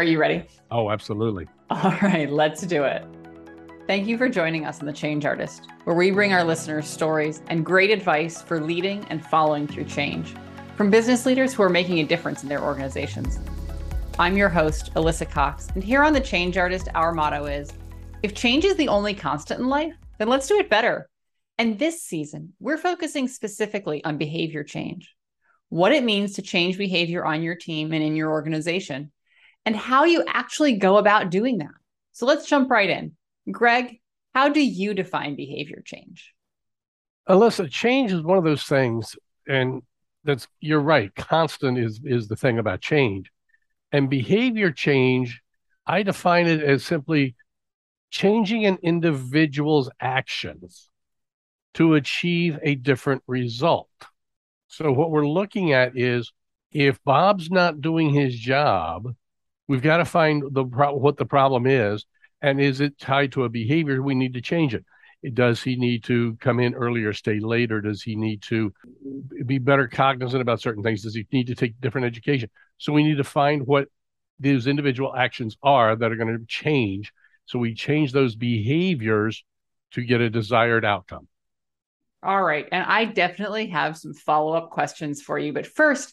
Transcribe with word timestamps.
Are 0.00 0.04
you 0.04 0.18
ready? 0.18 0.44
Oh, 0.70 0.90
absolutely. 0.90 1.46
All 1.68 1.94
right, 2.00 2.32
let's 2.32 2.62
do 2.62 2.84
it. 2.84 3.04
Thank 3.86 4.06
you 4.06 4.16
for 4.16 4.30
joining 4.30 4.64
us 4.64 4.80
on 4.80 4.86
The 4.86 4.94
Change 4.94 5.26
Artist, 5.26 5.68
where 5.84 5.94
we 5.94 6.10
bring 6.10 6.32
our 6.32 6.42
listeners 6.42 6.86
stories 6.86 7.42
and 7.48 7.66
great 7.66 7.90
advice 7.90 8.40
for 8.40 8.62
leading 8.62 9.04
and 9.10 9.22
following 9.22 9.66
through 9.66 9.84
change 9.84 10.34
from 10.74 10.88
business 10.88 11.26
leaders 11.26 11.52
who 11.52 11.62
are 11.62 11.68
making 11.68 11.98
a 11.98 12.04
difference 12.06 12.42
in 12.42 12.48
their 12.48 12.62
organizations. 12.62 13.40
I'm 14.18 14.38
your 14.38 14.48
host, 14.48 14.90
Alyssa 14.94 15.30
Cox, 15.30 15.68
and 15.74 15.84
here 15.84 16.02
on 16.02 16.14
The 16.14 16.20
Change 16.22 16.56
Artist, 16.56 16.88
our 16.94 17.12
motto 17.12 17.44
is 17.44 17.70
if 18.22 18.32
change 18.32 18.64
is 18.64 18.76
the 18.76 18.88
only 18.88 19.12
constant 19.12 19.60
in 19.60 19.68
life, 19.68 19.92
then 20.16 20.28
let's 20.28 20.48
do 20.48 20.56
it 20.58 20.70
better. 20.70 21.10
And 21.58 21.78
this 21.78 22.02
season, 22.02 22.54
we're 22.58 22.78
focusing 22.78 23.28
specifically 23.28 24.02
on 24.02 24.16
behavior 24.16 24.64
change 24.64 25.14
what 25.68 25.92
it 25.92 26.04
means 26.04 26.36
to 26.36 26.42
change 26.42 26.78
behavior 26.78 27.24
on 27.24 27.42
your 27.42 27.54
team 27.54 27.92
and 27.92 28.02
in 28.02 28.16
your 28.16 28.30
organization, 28.30 29.12
and 29.64 29.76
how 29.76 30.04
you 30.04 30.24
actually 30.26 30.76
go 30.76 30.98
about 30.98 31.30
doing 31.30 31.58
that. 31.58 31.68
So 32.12 32.26
let's 32.26 32.48
jump 32.48 32.70
right 32.70 32.88
in. 32.88 33.12
Gregg, 33.50 34.00
how 34.34 34.48
do 34.48 34.60
you 34.60 34.94
define 34.94 35.36
behavior 35.36 35.82
change? 35.84 36.32
Alyssa, 37.28 37.70
change 37.70 38.12
is 38.12 38.22
one 38.22 38.38
of 38.38 38.44
those 38.44 38.64
things, 38.64 39.16
and 39.48 39.82
that's 40.24 40.48
you're 40.60 40.80
right. 40.80 41.14
Constant 41.14 41.78
is 41.78 42.00
is 42.04 42.28
the 42.28 42.36
thing 42.36 42.58
about 42.58 42.80
change, 42.80 43.30
and 43.92 44.10
behavior 44.10 44.70
change. 44.70 45.40
I 45.86 46.02
define 46.02 46.46
it 46.46 46.62
as 46.62 46.84
simply 46.84 47.34
changing 48.10 48.66
an 48.66 48.78
individual's 48.82 49.90
actions 50.00 50.88
to 51.74 51.94
achieve 51.94 52.58
a 52.62 52.74
different 52.74 53.22
result. 53.26 53.88
So 54.68 54.92
what 54.92 55.10
we're 55.10 55.26
looking 55.26 55.72
at 55.72 55.96
is 55.96 56.32
if 56.72 57.02
Bob's 57.04 57.50
not 57.50 57.80
doing 57.80 58.10
his 58.10 58.36
job, 58.36 59.14
we've 59.70 59.82
got 59.82 59.98
to 59.98 60.04
find 60.04 60.42
the 60.50 60.64
what 60.64 61.16
the 61.16 61.24
problem 61.24 61.64
is, 61.64 62.04
and 62.42 62.60
is 62.60 62.80
it 62.80 62.98
tied 62.98 63.30
to 63.30 63.44
a 63.44 63.48
behavior? 63.48 64.02
We 64.02 64.16
need 64.16 64.34
to 64.34 64.40
change 64.40 64.74
it. 64.74 64.84
Does 65.32 65.62
he 65.62 65.76
need 65.76 66.02
to 66.04 66.36
come 66.40 66.58
in 66.58 66.74
earlier, 66.74 67.12
stay 67.12 67.38
later? 67.38 67.80
Does 67.80 68.02
he 68.02 68.16
need 68.16 68.42
to 68.42 68.72
be 69.46 69.58
better 69.58 69.86
cognizant 69.86 70.42
about 70.42 70.60
certain 70.60 70.82
things? 70.82 71.04
Does 71.04 71.14
he 71.14 71.24
need 71.30 71.46
to 71.46 71.54
take 71.54 71.80
different 71.80 72.08
education? 72.08 72.50
So 72.78 72.92
we 72.92 73.04
need 73.04 73.18
to 73.18 73.24
find 73.24 73.64
what 73.64 73.86
those 74.40 74.66
individual 74.66 75.14
actions 75.14 75.56
are 75.62 75.94
that 75.94 76.10
are 76.10 76.16
going 76.16 76.36
to 76.36 76.44
change. 76.48 77.12
So 77.46 77.60
we 77.60 77.74
change 77.74 78.10
those 78.10 78.34
behaviors 78.34 79.44
to 79.92 80.02
get 80.02 80.20
a 80.20 80.30
desired 80.30 80.84
outcome. 80.84 81.28
All 82.24 82.42
right. 82.42 82.66
And 82.72 82.84
I 82.84 83.04
definitely 83.04 83.68
have 83.68 83.96
some 83.96 84.14
follow 84.14 84.54
up 84.54 84.70
questions 84.70 85.22
for 85.22 85.38
you. 85.38 85.52
But 85.52 85.66
first, 85.66 86.12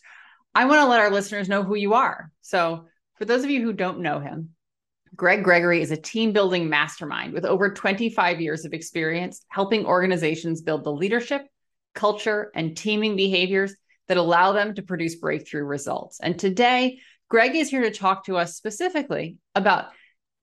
I 0.54 0.66
want 0.66 0.82
to 0.82 0.86
let 0.86 1.00
our 1.00 1.10
listeners 1.10 1.50
know 1.50 1.64
who 1.64 1.76
you 1.76 1.96
are. 1.96 2.30
So, 2.42 2.86
for 3.18 3.26
those 3.26 3.44
of 3.44 3.50
you 3.50 3.62
who 3.62 3.74
don't 3.74 4.00
know 4.00 4.20
him, 4.20 4.50
Gregg 5.16 5.44
Gregory 5.44 5.82
is 5.82 5.92
a 5.92 5.98
team 5.98 6.34
building 6.34 6.70
mastermind 6.70 7.34
with 7.34 7.46
over 7.46 7.74
25 7.74 8.42
years 8.42 8.66
of 8.66 8.74
experience 8.74 9.44
helping 9.50 9.86
organizations 9.86 10.62
build 10.62 10.84
the 10.84 10.92
leadership, 10.92 11.48
culture, 11.96 12.52
and 12.54 12.78
teaming 12.78 13.16
behaviors 13.16 13.76
that 14.08 14.18
allow 14.18 14.52
them 14.52 14.76
to 14.76 14.82
produce 14.82 15.16
breakthrough 15.16 15.64
results. 15.64 16.20
And 16.22 16.38
today, 16.38 17.00
Gregg 17.30 17.56
is 17.56 17.70
here 17.70 17.82
to 17.82 17.92
talk 17.92 18.26
to 18.26 18.38
us 18.38 18.56
specifically 18.56 19.38
about 19.56 19.88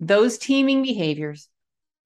those 0.00 0.38
teaming 0.38 0.82
behaviors, 0.82 1.48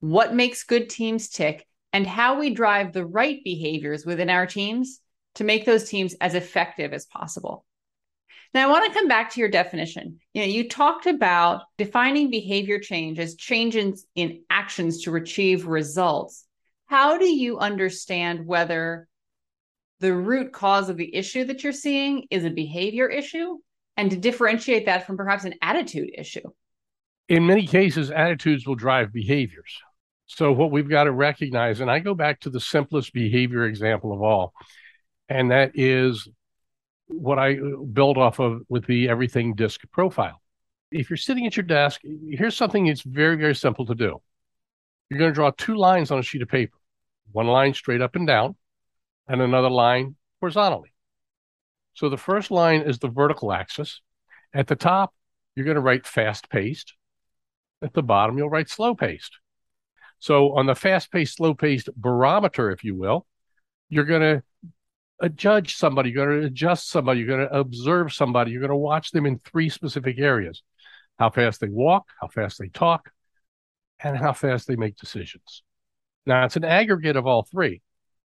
what 0.01 0.35
makes 0.35 0.65
good 0.65 0.89
teams 0.91 1.29
tick, 1.29 1.67
and 1.93 2.07
how 2.07 2.39
we 2.39 2.51
drive 2.51 2.93
the 2.93 3.07
right 3.07 3.43
behaviors 3.43 4.05
within 4.05 4.31
our 4.31 4.47
teams 4.47 5.01
to 5.37 5.45
make 5.45 5.65
those 5.65 5.89
teams 5.89 6.15
as 6.21 6.35
effective 6.35 6.93
as 6.93 7.07
possible. 7.07 7.65
Now, 8.55 8.67
I 8.67 8.71
want 8.71 8.87
to 8.87 8.99
come 8.99 9.09
back 9.09 9.31
to 9.31 9.41
your 9.41 9.51
definition. 9.51 10.21
You 10.33 10.43
know, 10.43 10.49
you 10.49 10.69
talked 10.69 11.07
about 11.07 11.63
defining 11.77 12.31
behavior 12.31 12.79
change 12.79 13.19
as 13.19 13.37
changes 13.37 14.07
in 14.15 14.43
actions 14.49 15.03
to 15.03 15.15
achieve 15.17 15.67
results. 15.67 16.47
How 16.87 17.19
do 17.19 17.27
you 17.27 17.59
understand 17.59 18.47
whether 18.47 19.07
the 20.01 20.15
root 20.15 20.53
cause 20.53 20.89
of 20.89 20.97
the 20.97 21.15
issue 21.15 21.45
that 21.45 21.63
you're 21.63 21.73
seeing 21.73 22.27
is 22.31 22.45
a 22.45 22.51
behavior 22.51 23.09
issue 23.09 23.59
and 23.97 24.11
to 24.11 24.17
differentiate 24.17 24.87
that 24.87 25.07
from 25.07 25.17
perhaps 25.19 25.45
an 25.45 25.55
attitude 25.61 26.11
issue? 26.17 26.49
In 27.29 27.47
many 27.47 27.67
cases, 27.67 28.11
attitudes 28.11 28.67
will 28.67 28.77
drive 28.77 29.13
behaviors. 29.13 29.77
So 30.27 30.53
what 30.53 30.71
we've 30.71 30.89
got 30.89 31.05
to 31.05 31.13
recognize, 31.13 31.81
and 31.81 31.91
I 31.91 31.99
go 31.99 32.15
back 32.15 32.41
to 32.41 32.51
the 32.51 32.61
simplest 32.61 33.13
behavior 33.13 33.65
example 33.65 34.13
of 34.13 34.23
all, 34.23 34.55
and 35.29 35.51
that 35.51 35.73
is 35.75 36.27
what 37.09 37.39
I 37.39 37.57
build 37.93 38.19
off 38.19 38.39
of 38.39 38.63
with 38.69 38.87
the 38.87 39.09
everything 39.09 39.55
disc 39.55 39.81
profile. 39.91 40.41
If 40.91 41.11
you're 41.11 41.17
sitting 41.17 41.47
at 41.47 41.57
your 41.57 41.65
desk, 41.65 42.01
here's 42.31 42.57
something 42.57 42.87
that's 42.87 43.03
very, 43.03 43.37
very 43.37 43.55
simple 43.55 43.87
to 43.87 43.95
do. 43.95 44.21
You're 45.11 45.19
going 45.19 45.31
to 45.31 45.35
draw 45.35 45.51
two 45.51 45.77
lines 45.77 46.11
on 46.11 46.19
a 46.19 46.23
sheet 46.23 46.43
of 46.43 46.49
paper, 46.49 46.77
one 47.33 47.47
line 47.47 47.75
straight 47.75 48.03
up 48.03 48.17
and 48.17 48.27
down, 48.27 48.57
and 49.27 49.41
another 49.41 49.71
line 49.71 50.17
horizontally. 50.41 50.93
So 51.95 52.09
the 52.09 52.17
first 52.17 52.51
line 52.51 52.83
is 52.83 52.99
the 52.99 53.09
vertical 53.09 53.53
axis. 53.53 54.01
At 54.55 54.67
the 54.67 54.77
top, 54.77 55.15
you're 55.55 55.65
going 55.65 55.75
to 55.75 55.81
write 55.81 56.07
fast 56.07 56.49
paced. 56.49 56.95
At 57.83 57.93
the 57.93 58.03
bottom, 58.03 58.39
you'll 58.39 58.51
write 58.51 58.71
slow 58.71 58.95
paced. 58.95 59.39
So 60.19 60.57
on 60.57 60.67
the 60.67 60.75
fast 60.75 61.11
paced, 61.11 61.37
slow 61.37 61.55
paced 61.55 61.89
barometer, 61.97 62.71
if 62.71 62.85
you 62.85 62.95
will, 62.95 63.27
you're 63.89 64.05
going 64.05 64.21
to 64.21 64.37
uh, 64.37 64.41
judge 65.29 65.77
somebody, 65.77 66.11
you're 66.11 66.27
going 66.27 66.41
to 66.41 66.47
adjust 66.47 66.91
somebody, 66.91 67.21
you're 67.21 67.37
going 67.37 67.49
to 67.49 67.59
observe 67.59 68.13
somebody, 68.13 68.53
you're 68.53 68.61
going 68.61 68.71
to 68.71 68.77
watch 68.77 69.11
them 69.11 69.27
in 69.27 69.39
three 69.39 69.69
specific 69.69 70.19
areas 70.19 70.63
how 71.19 71.31
fast 71.31 71.61
they 71.61 71.69
walk, 71.69 72.07
how 72.21 72.29
fast 72.29 72.59
they 72.61 72.69
talk, 72.69 73.11
and 73.99 74.17
how 74.17 74.33
fast 74.33 74.69
they 74.69 74.77
make 74.77 74.97
decisions. 74.97 75.65
Now, 76.27 76.45
it's 76.45 76.57
an 76.57 76.65
aggregate 76.65 77.17
of 77.17 77.27
all 77.27 77.43
three. 77.43 77.83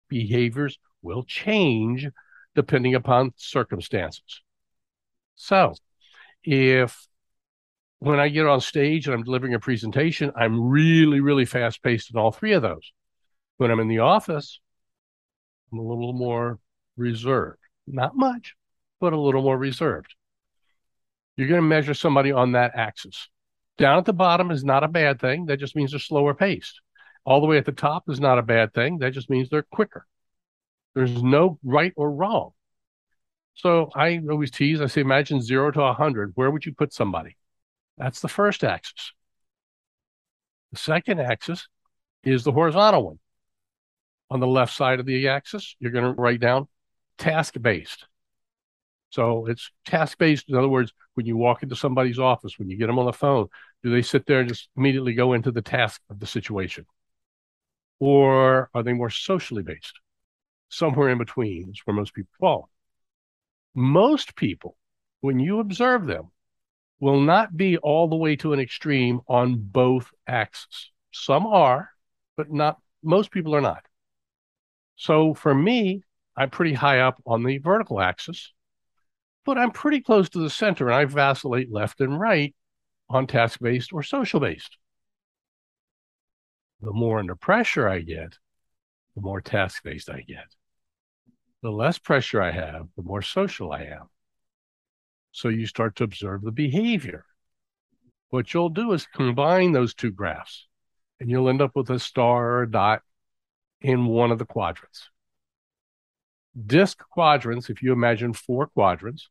Behaviors 0.09 0.78
will 1.03 1.23
change 1.23 2.09
depending 2.55 2.97
upon 2.97 3.33
circumstances. 3.37 4.43
So, 5.37 5.75
if 6.43 7.07
when 8.01 8.19
I 8.19 8.28
get 8.28 8.47
on 8.47 8.61
stage 8.61 9.07
and 9.07 9.15
I'm 9.15 9.22
delivering 9.22 9.55
a 9.55 9.61
presentation, 9.61 10.33
I'm 10.34 10.69
really, 10.69 11.21
really 11.21 11.45
fast 11.45 11.83
paced 11.83 12.11
in 12.11 12.19
all 12.19 12.33
three 12.33 12.55
of 12.55 12.62
those. 12.62 12.93
When 13.59 13.71
I'm 13.71 13.81
in 13.81 13.89
the 13.89 14.01
office, 14.01 14.59
I'm 15.71 15.78
a 15.78 15.83
little 15.83 16.15
more 16.15 16.59
reserved. 17.00 17.59
Not 17.87 18.16
much, 18.16 18.55
but 19.00 19.12
a 19.12 19.21
little 19.21 19.43
more 19.43 19.59
reserved. 19.59 20.15
You're 21.37 21.49
going 21.49 21.61
to 21.61 21.66
measure 21.66 21.94
somebody 21.94 22.31
on 22.31 22.53
that 22.53 22.72
axis. 22.75 23.28
Down 23.78 23.99
at 23.99 24.05
the 24.05 24.12
bottom 24.12 24.50
is 24.50 24.62
not 24.62 24.84
a 24.84 24.88
bad 24.88 25.21
thing. 25.21 25.47
That 25.47 25.56
just 25.56 25.75
means 25.75 25.91
they're 25.91 26.00
slower 26.00 26.34
paced. 26.34 26.81
All 27.25 27.41
the 27.41 27.47
way 27.47 27.56
at 27.56 27.65
the 27.65 27.72
top 27.72 28.05
is 28.09 28.21
not 28.21 28.39
a 28.39 28.43
bad 28.43 28.75
thing. 28.75 28.99
That 28.99 29.12
just 29.12 29.31
means 29.31 29.49
they're 29.49 29.62
quicker. 29.62 30.06
There's 30.94 31.22
no 31.22 31.59
right 31.65 31.93
or 31.97 32.10
wrong. 32.10 32.50
So 33.55 33.91
I 33.94 34.21
always 34.31 34.50
tease, 34.50 34.81
I 34.81 34.87
say, 34.87 35.00
imagine 35.00 35.41
zero 35.41 35.71
to 35.71 35.81
100. 35.81 36.33
Where 36.34 36.50
would 36.50 36.66
you 36.66 36.75
put 36.75 36.93
somebody? 36.93 37.37
That's 37.97 38.21
the 38.21 38.28
first 38.28 38.65
axis. 38.65 39.12
The 40.72 40.78
second 40.78 41.21
axis 41.21 41.69
is 42.22 42.44
the 42.44 42.53
horizontal 42.53 43.06
one. 43.06 43.19
On 44.31 44.41
the 44.41 44.47
left 44.47 44.75
side 44.75 45.00
of 45.00 45.06
the 45.06 45.28
axis, 45.28 45.75
you're 45.81 45.91
going 45.91 46.05
to 46.05 46.21
write 46.21 46.41
down 46.41 46.69
task 47.20 47.54
based. 47.60 48.06
So 49.10 49.47
it's 49.47 49.70
task 49.84 50.19
based. 50.19 50.48
In 50.48 50.56
other 50.56 50.69
words, 50.69 50.92
when 51.14 51.26
you 51.26 51.36
walk 51.36 51.62
into 51.62 51.76
somebody's 51.76 52.19
office, 52.19 52.58
when 52.58 52.69
you 52.69 52.76
get 52.76 52.86
them 52.86 52.98
on 52.98 53.06
the 53.06 53.12
phone, 53.12 53.48
do 53.82 53.91
they 53.91 54.03
sit 54.03 54.26
there 54.26 54.41
and 54.41 54.48
just 54.48 54.69
immediately 54.76 55.14
go 55.14 55.32
into 55.32 55.53
the 55.53 55.62
task 55.62 56.00
of 56.10 56.19
the 56.20 56.26
situation? 56.26 56.86
Or 57.98 58.70
are 58.72 58.82
they 58.82 58.92
more 58.92 59.10
socially 59.10 59.62
based? 59.62 60.00
Somewhere 60.69 61.10
in 61.10 61.19
between 61.19 61.70
is 61.70 61.80
where 61.84 61.94
most 61.94 62.14
people 62.14 62.32
fall. 62.38 62.70
Most 63.75 64.36
people, 64.36 64.76
when 65.20 65.38
you 65.38 65.60
observe 65.60 66.06
them, 66.06 66.30
will 67.00 67.20
not 67.20 67.56
be 67.56 67.78
all 67.78 68.09
the 68.09 68.16
way 68.16 68.36
to 68.36 68.53
an 68.53 68.60
extreme 68.60 69.21
on 69.27 69.56
both 69.56 70.10
axes. 70.27 70.91
Some 71.12 71.47
are, 71.47 71.91
but 72.36 72.53
not 72.53 72.78
most 73.03 73.30
people 73.30 73.54
are 73.56 73.60
not. 73.60 73.84
So 74.97 75.34
for 75.34 75.54
me, 75.54 76.04
I'm 76.41 76.48
pretty 76.48 76.72
high 76.72 77.01
up 77.01 77.21
on 77.27 77.42
the 77.42 77.59
vertical 77.59 78.01
axis, 78.01 78.54
but 79.45 79.59
I'm 79.59 79.72
pretty 79.72 80.01
close 80.01 80.31
to 80.31 80.39
the 80.39 80.48
center 80.48 80.87
and 80.87 80.95
I 80.95 81.04
vacillate 81.04 81.71
left 81.71 82.01
and 82.01 82.19
right 82.19 82.54
on 83.10 83.27
task 83.27 83.60
based 83.60 83.92
or 83.92 84.03
social 84.03 84.41
based. 84.41 84.78
The 86.81 86.95
more 86.95 87.19
under 87.19 87.34
pressure 87.34 87.87
I 87.87 88.01
get, 88.01 88.39
the 89.15 89.21
more 89.21 89.42
task 89.42 89.83
based 89.83 90.09
I 90.09 90.22
get. 90.22 90.47
The 91.60 91.71
less 91.71 91.98
pressure 91.98 92.41
I 92.41 92.53
have, 92.53 92.86
the 92.97 93.03
more 93.03 93.21
social 93.21 93.71
I 93.71 93.83
am. 93.83 94.09
So 95.33 95.51
you 95.51 95.66
start 95.66 95.97
to 95.97 96.04
observe 96.04 96.41
the 96.41 96.53
behavior. 96.53 97.27
What 98.31 98.54
you'll 98.54 98.71
do 98.71 98.93
is 98.93 99.07
combine 99.15 99.72
those 99.72 99.93
two 99.93 100.10
graphs 100.10 100.69
and 101.21 101.28
you'll 101.28 101.51
end 101.51 101.60
up 101.60 101.77
with 101.77 101.91
a 101.91 101.98
star 101.98 102.53
or 102.53 102.63
a 102.63 102.71
dot 102.71 103.03
in 103.83 104.07
one 104.07 104.31
of 104.31 104.39
the 104.39 104.47
quadrants. 104.47 105.10
Disc 106.66 106.98
quadrants, 107.10 107.70
if 107.70 107.82
you 107.82 107.92
imagine 107.92 108.32
four 108.32 108.66
quadrants, 108.66 109.28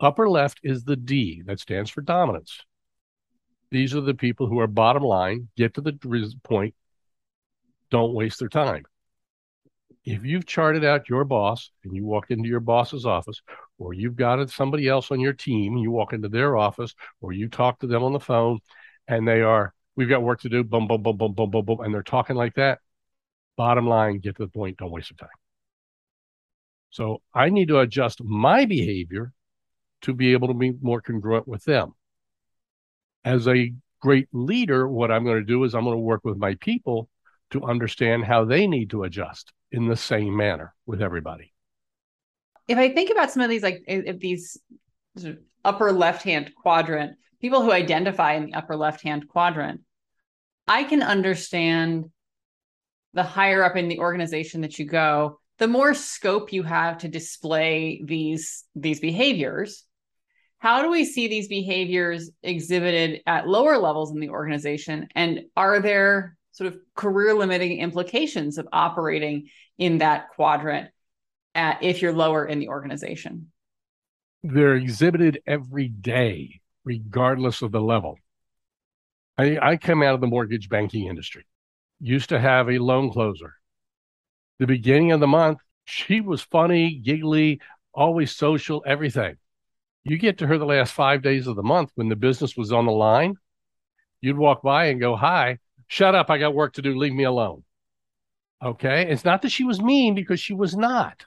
upper 0.00 0.28
left 0.28 0.60
is 0.62 0.84
the 0.84 0.96
D, 0.96 1.42
that 1.46 1.60
stands 1.60 1.90
for 1.90 2.00
dominance. 2.00 2.60
These 3.70 3.94
are 3.94 4.00
the 4.00 4.14
people 4.14 4.46
who 4.46 4.60
are 4.60 4.66
bottom 4.66 5.02
line, 5.02 5.48
get 5.56 5.74
to 5.74 5.80
the 5.80 5.98
point, 6.42 6.74
don't 7.90 8.14
waste 8.14 8.38
their 8.38 8.48
time. 8.48 8.84
If 10.04 10.24
you've 10.24 10.46
charted 10.46 10.84
out 10.84 11.08
your 11.08 11.24
boss 11.24 11.70
and 11.82 11.94
you 11.94 12.04
walk 12.04 12.30
into 12.30 12.48
your 12.48 12.60
boss's 12.60 13.06
office, 13.06 13.40
or 13.78 13.94
you've 13.94 14.16
got 14.16 14.48
somebody 14.50 14.88
else 14.88 15.10
on 15.10 15.20
your 15.20 15.32
team, 15.32 15.76
you 15.76 15.90
walk 15.90 16.12
into 16.12 16.28
their 16.28 16.56
office, 16.56 16.94
or 17.20 17.32
you 17.32 17.48
talk 17.48 17.80
to 17.80 17.86
them 17.86 18.02
on 18.02 18.12
the 18.12 18.20
phone, 18.20 18.60
and 19.08 19.26
they 19.26 19.42
are, 19.42 19.74
we've 19.96 20.08
got 20.08 20.22
work 20.22 20.40
to 20.40 20.48
do, 20.48 20.64
boom, 20.64 20.86
boom, 20.88 21.02
boom, 21.02 21.16
boom, 21.16 21.34
boom, 21.34 21.50
boom, 21.50 21.64
boom, 21.64 21.80
and 21.80 21.92
they're 21.92 22.02
talking 22.02 22.36
like 22.36 22.54
that. 22.54 22.80
Bottom 23.56 23.86
line, 23.86 24.18
get 24.18 24.36
to 24.36 24.42
the 24.42 24.48
point, 24.48 24.78
don't 24.78 24.90
waste 24.90 25.10
your 25.10 25.16
time. 25.16 25.28
So 26.94 27.22
I 27.34 27.50
need 27.50 27.66
to 27.68 27.80
adjust 27.80 28.22
my 28.22 28.66
behavior 28.66 29.32
to 30.02 30.14
be 30.14 30.32
able 30.32 30.46
to 30.46 30.54
be 30.54 30.74
more 30.80 31.00
congruent 31.00 31.48
with 31.48 31.64
them. 31.64 31.94
As 33.24 33.48
a 33.48 33.74
great 34.00 34.28
leader, 34.32 34.86
what 34.86 35.10
I'm 35.10 35.24
going 35.24 35.40
to 35.40 35.44
do 35.44 35.64
is 35.64 35.74
I'm 35.74 35.82
going 35.82 35.96
to 35.96 36.00
work 36.00 36.20
with 36.22 36.36
my 36.36 36.54
people 36.54 37.08
to 37.50 37.64
understand 37.64 38.24
how 38.24 38.44
they 38.44 38.68
need 38.68 38.90
to 38.90 39.02
adjust 39.02 39.52
in 39.72 39.88
the 39.88 39.96
same 39.96 40.36
manner 40.36 40.72
with 40.86 41.02
everybody. 41.02 41.52
If 42.68 42.78
I 42.78 42.94
think 42.94 43.10
about 43.10 43.32
some 43.32 43.42
of 43.42 43.50
these, 43.50 43.64
like 43.64 43.82
if 43.88 44.20
these 44.20 44.56
upper 45.64 45.90
left 45.90 46.22
hand 46.22 46.52
quadrant, 46.62 47.16
people 47.40 47.60
who 47.62 47.72
identify 47.72 48.34
in 48.34 48.46
the 48.46 48.54
upper 48.54 48.76
left 48.76 49.02
hand 49.02 49.26
quadrant, 49.26 49.80
I 50.68 50.84
can 50.84 51.02
understand 51.02 52.04
the 53.14 53.24
higher 53.24 53.64
up 53.64 53.74
in 53.74 53.88
the 53.88 53.98
organization 53.98 54.60
that 54.60 54.78
you 54.78 54.84
go, 54.84 55.40
the 55.58 55.68
more 55.68 55.94
scope 55.94 56.52
you 56.52 56.62
have 56.62 56.98
to 56.98 57.08
display 57.08 58.02
these 58.04 58.64
these 58.74 59.00
behaviors 59.00 59.84
how 60.64 60.80
do 60.80 60.90
we 60.90 61.04
see 61.04 61.28
these 61.28 61.46
behaviors 61.46 62.30
exhibited 62.42 63.20
at 63.26 63.46
lower 63.46 63.76
levels 63.76 64.12
in 64.12 64.18
the 64.18 64.30
organization? 64.30 65.08
And 65.14 65.40
are 65.54 65.78
there 65.78 66.38
sort 66.52 66.68
of 66.68 66.78
career 66.94 67.34
limiting 67.34 67.80
implications 67.80 68.56
of 68.56 68.66
operating 68.72 69.48
in 69.76 69.98
that 69.98 70.30
quadrant 70.30 70.88
at, 71.54 71.82
if 71.82 72.00
you're 72.00 72.14
lower 72.14 72.46
in 72.46 72.60
the 72.60 72.68
organization? 72.68 73.52
They're 74.42 74.76
exhibited 74.76 75.42
every 75.46 75.88
day 75.88 76.62
regardless 76.82 77.60
of 77.60 77.70
the 77.70 77.82
level. 77.82 78.16
I, 79.36 79.58
I 79.60 79.76
come 79.76 80.02
out 80.02 80.14
of 80.14 80.22
the 80.22 80.28
mortgage 80.28 80.70
banking 80.70 81.08
industry. 81.08 81.44
Used 82.00 82.30
to 82.30 82.40
have 82.40 82.70
a 82.70 82.78
loan 82.78 83.10
closer 83.12 83.52
the 84.58 84.66
beginning 84.66 85.12
of 85.12 85.20
the 85.20 85.26
month 85.26 85.58
she 85.84 86.20
was 86.20 86.42
funny 86.42 86.94
giggly 86.94 87.60
always 87.92 88.34
social 88.34 88.82
everything 88.86 89.36
you 90.04 90.18
get 90.18 90.38
to 90.38 90.46
her 90.46 90.58
the 90.58 90.66
last 90.66 90.92
five 90.92 91.22
days 91.22 91.46
of 91.46 91.56
the 91.56 91.62
month 91.62 91.90
when 91.94 92.08
the 92.08 92.16
business 92.16 92.56
was 92.56 92.72
on 92.72 92.84
the 92.84 92.92
line, 92.92 93.36
you'd 94.20 94.36
walk 94.36 94.62
by 94.62 94.86
and 94.86 95.00
go, 95.00 95.16
Hi, 95.16 95.58
shut 95.88 96.14
up. 96.14 96.30
I 96.30 96.38
got 96.38 96.54
work 96.54 96.74
to 96.74 96.82
do. 96.82 96.96
Leave 96.96 97.14
me 97.14 97.24
alone. 97.24 97.64
Okay. 98.62 99.10
It's 99.10 99.24
not 99.24 99.42
that 99.42 99.50
she 99.52 99.64
was 99.64 99.80
mean 99.80 100.14
because 100.14 100.40
she 100.40 100.54
was 100.54 100.76
not. 100.76 101.24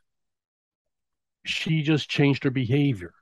She 1.43 1.81
just 1.81 2.09
changed 2.09 2.43
her 2.43 2.51
behavior. 2.51 3.13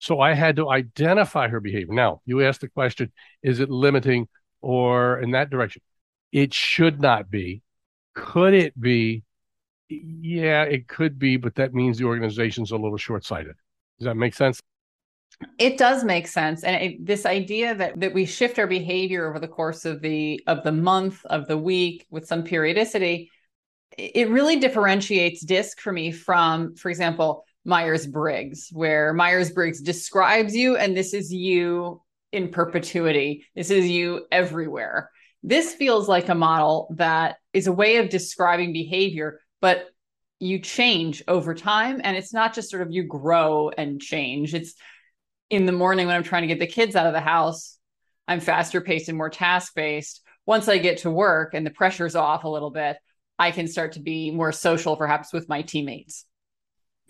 So 0.00 0.20
I 0.20 0.34
had 0.34 0.56
to 0.56 0.70
identify 0.70 1.48
her 1.48 1.60
behavior. 1.60 1.94
Now, 1.94 2.20
you 2.24 2.42
asked 2.42 2.60
the 2.60 2.68
question 2.68 3.12
is 3.42 3.60
it 3.60 3.70
limiting 3.70 4.28
or 4.60 5.20
in 5.20 5.32
that 5.32 5.50
direction? 5.50 5.82
It 6.32 6.52
should 6.52 7.00
not 7.00 7.30
be. 7.30 7.62
Could 8.18 8.52
it 8.52 8.78
be? 8.78 9.22
Yeah, 9.88 10.64
it 10.64 10.88
could 10.88 11.18
be, 11.18 11.36
but 11.36 11.54
that 11.54 11.72
means 11.72 11.98
the 11.98 12.04
organization's 12.04 12.72
a 12.72 12.76
little 12.76 12.98
short 12.98 13.24
sighted. 13.24 13.54
Does 13.98 14.06
that 14.06 14.16
make 14.16 14.34
sense? 14.34 14.60
It 15.58 15.78
does 15.78 16.02
make 16.02 16.26
sense, 16.26 16.64
and 16.64 16.82
it, 16.82 17.06
this 17.06 17.24
idea 17.24 17.74
that 17.76 18.00
that 18.00 18.12
we 18.12 18.26
shift 18.26 18.58
our 18.58 18.66
behavior 18.66 19.28
over 19.28 19.38
the 19.38 19.46
course 19.46 19.84
of 19.84 20.02
the 20.02 20.42
of 20.48 20.64
the 20.64 20.72
month 20.72 21.24
of 21.26 21.46
the 21.46 21.56
week 21.56 22.06
with 22.10 22.26
some 22.26 22.42
periodicity, 22.42 23.30
it 23.96 24.28
really 24.30 24.58
differentiates 24.58 25.44
DISC 25.44 25.80
for 25.80 25.92
me 25.92 26.10
from, 26.10 26.74
for 26.74 26.90
example, 26.90 27.44
Myers 27.64 28.06
Briggs, 28.06 28.68
where 28.72 29.12
Myers 29.12 29.52
Briggs 29.52 29.80
describes 29.80 30.56
you, 30.56 30.76
and 30.76 30.96
this 30.96 31.14
is 31.14 31.32
you 31.32 32.02
in 32.32 32.48
perpetuity. 32.48 33.46
This 33.54 33.70
is 33.70 33.86
you 33.88 34.26
everywhere. 34.32 35.10
This 35.42 35.74
feels 35.74 36.08
like 36.08 36.28
a 36.28 36.34
model 36.34 36.94
that 36.96 37.36
is 37.52 37.66
a 37.66 37.72
way 37.72 37.96
of 37.96 38.08
describing 38.08 38.72
behavior, 38.72 39.40
but 39.60 39.86
you 40.40 40.58
change 40.58 41.22
over 41.28 41.54
time. 41.54 42.00
And 42.02 42.16
it's 42.16 42.32
not 42.32 42.54
just 42.54 42.70
sort 42.70 42.82
of 42.82 42.92
you 42.92 43.04
grow 43.04 43.70
and 43.70 44.00
change. 44.00 44.54
It's 44.54 44.74
in 45.50 45.66
the 45.66 45.72
morning 45.72 46.06
when 46.06 46.16
i'm 46.16 46.22
trying 46.22 46.42
to 46.42 46.48
get 46.48 46.58
the 46.58 46.66
kids 46.66 46.96
out 46.96 47.06
of 47.06 47.12
the 47.12 47.20
house 47.20 47.78
i'm 48.26 48.40
faster 48.40 48.80
paced 48.80 49.08
and 49.08 49.16
more 49.16 49.30
task 49.30 49.74
based. 49.74 50.22
Once 50.46 50.68
i 50.68 50.78
get 50.78 50.98
to 50.98 51.10
work 51.10 51.54
and 51.54 51.66
the 51.66 51.70
pressure's 51.70 52.14
off 52.14 52.44
a 52.44 52.48
little 52.48 52.70
bit 52.70 52.96
i 53.38 53.50
can 53.50 53.66
start 53.66 53.92
to 53.92 54.00
be 54.00 54.30
more 54.30 54.52
social 54.52 54.96
perhaps 54.96 55.32
with 55.32 55.48
my 55.48 55.62
teammates. 55.62 56.24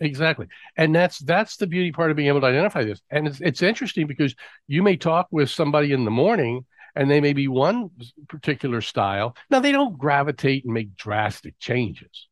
Exactly. 0.01 0.47
And 0.77 0.95
that's 0.95 1.19
that's 1.19 1.57
the 1.57 1.67
beauty 1.67 1.91
part 1.91 2.09
of 2.09 2.15
being 2.15 2.29
able 2.29 2.39
to 2.39 2.47
identify 2.47 2.85
this. 2.85 3.01
And 3.09 3.27
it's, 3.27 3.41
it's 3.41 3.61
interesting 3.61 4.07
because 4.07 4.33
you 4.65 4.81
may 4.81 4.95
talk 4.95 5.27
with 5.29 5.49
somebody 5.49 5.91
in 5.91 6.05
the 6.05 6.11
morning 6.11 6.65
and 6.95 7.09
they 7.09 7.21
may 7.21 7.33
be 7.33 7.47
one 7.47 7.89
particular 8.27 8.81
style 8.81 9.35
now 9.49 9.59
they 9.59 9.71
don't 9.71 9.97
gravitate 9.97 10.65
and 10.65 10.73
make 10.73 10.95
drastic 10.95 11.57
changes 11.59 12.27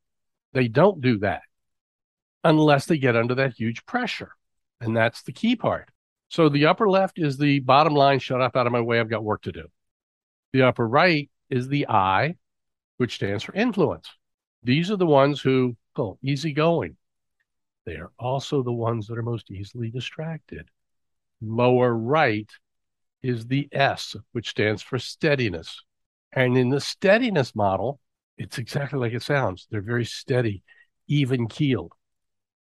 they 0.53 0.67
don't 0.67 1.01
do 1.01 1.19
that 1.19 1.41
unless 2.43 2.85
they 2.85 2.97
get 2.97 3.15
under 3.15 3.35
that 3.35 3.53
huge 3.53 3.85
pressure. 3.85 4.31
And 4.79 4.95
that's 4.95 5.21
the 5.23 5.31
key 5.31 5.55
part. 5.55 5.89
So 6.29 6.49
the 6.49 6.65
upper 6.65 6.89
left 6.89 7.19
is 7.19 7.37
the 7.37 7.59
bottom 7.59 7.93
line 7.93 8.19
shut 8.19 8.41
up 8.41 8.55
out 8.55 8.67
of 8.67 8.73
my 8.73 8.81
way. 8.81 8.99
I've 8.99 9.09
got 9.09 9.23
work 9.23 9.43
to 9.43 9.51
do. 9.51 9.65
The 10.53 10.63
upper 10.63 10.87
right 10.87 11.29
is 11.49 11.67
the 11.67 11.87
I, 11.87 12.35
which 12.97 13.15
stands 13.15 13.43
for 13.43 13.53
influence. 13.53 14.09
These 14.63 14.91
are 14.91 14.97
the 14.97 15.05
ones 15.05 15.41
who 15.41 15.75
go 15.95 16.17
easygoing. 16.21 16.97
They 17.85 17.95
are 17.95 18.11
also 18.19 18.63
the 18.63 18.73
ones 18.73 19.07
that 19.07 19.17
are 19.17 19.23
most 19.23 19.51
easily 19.51 19.89
distracted. 19.89 20.69
Lower 21.41 21.93
right 21.93 22.49
is 23.23 23.47
the 23.47 23.67
S, 23.71 24.15
which 24.31 24.49
stands 24.49 24.81
for 24.81 24.99
steadiness. 24.99 25.83
And 26.33 26.57
in 26.57 26.69
the 26.69 26.81
steadiness 26.81 27.55
model, 27.55 27.99
it's 28.37 28.57
exactly 28.57 28.99
like 28.99 29.13
it 29.13 29.23
sounds. 29.23 29.67
They're 29.69 29.81
very 29.81 30.05
steady, 30.05 30.63
even 31.07 31.47
keeled. 31.47 31.93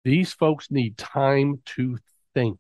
These 0.04 0.32
folks 0.32 0.70
need 0.70 0.96
time 0.96 1.62
to 1.76 1.98
think. 2.34 2.58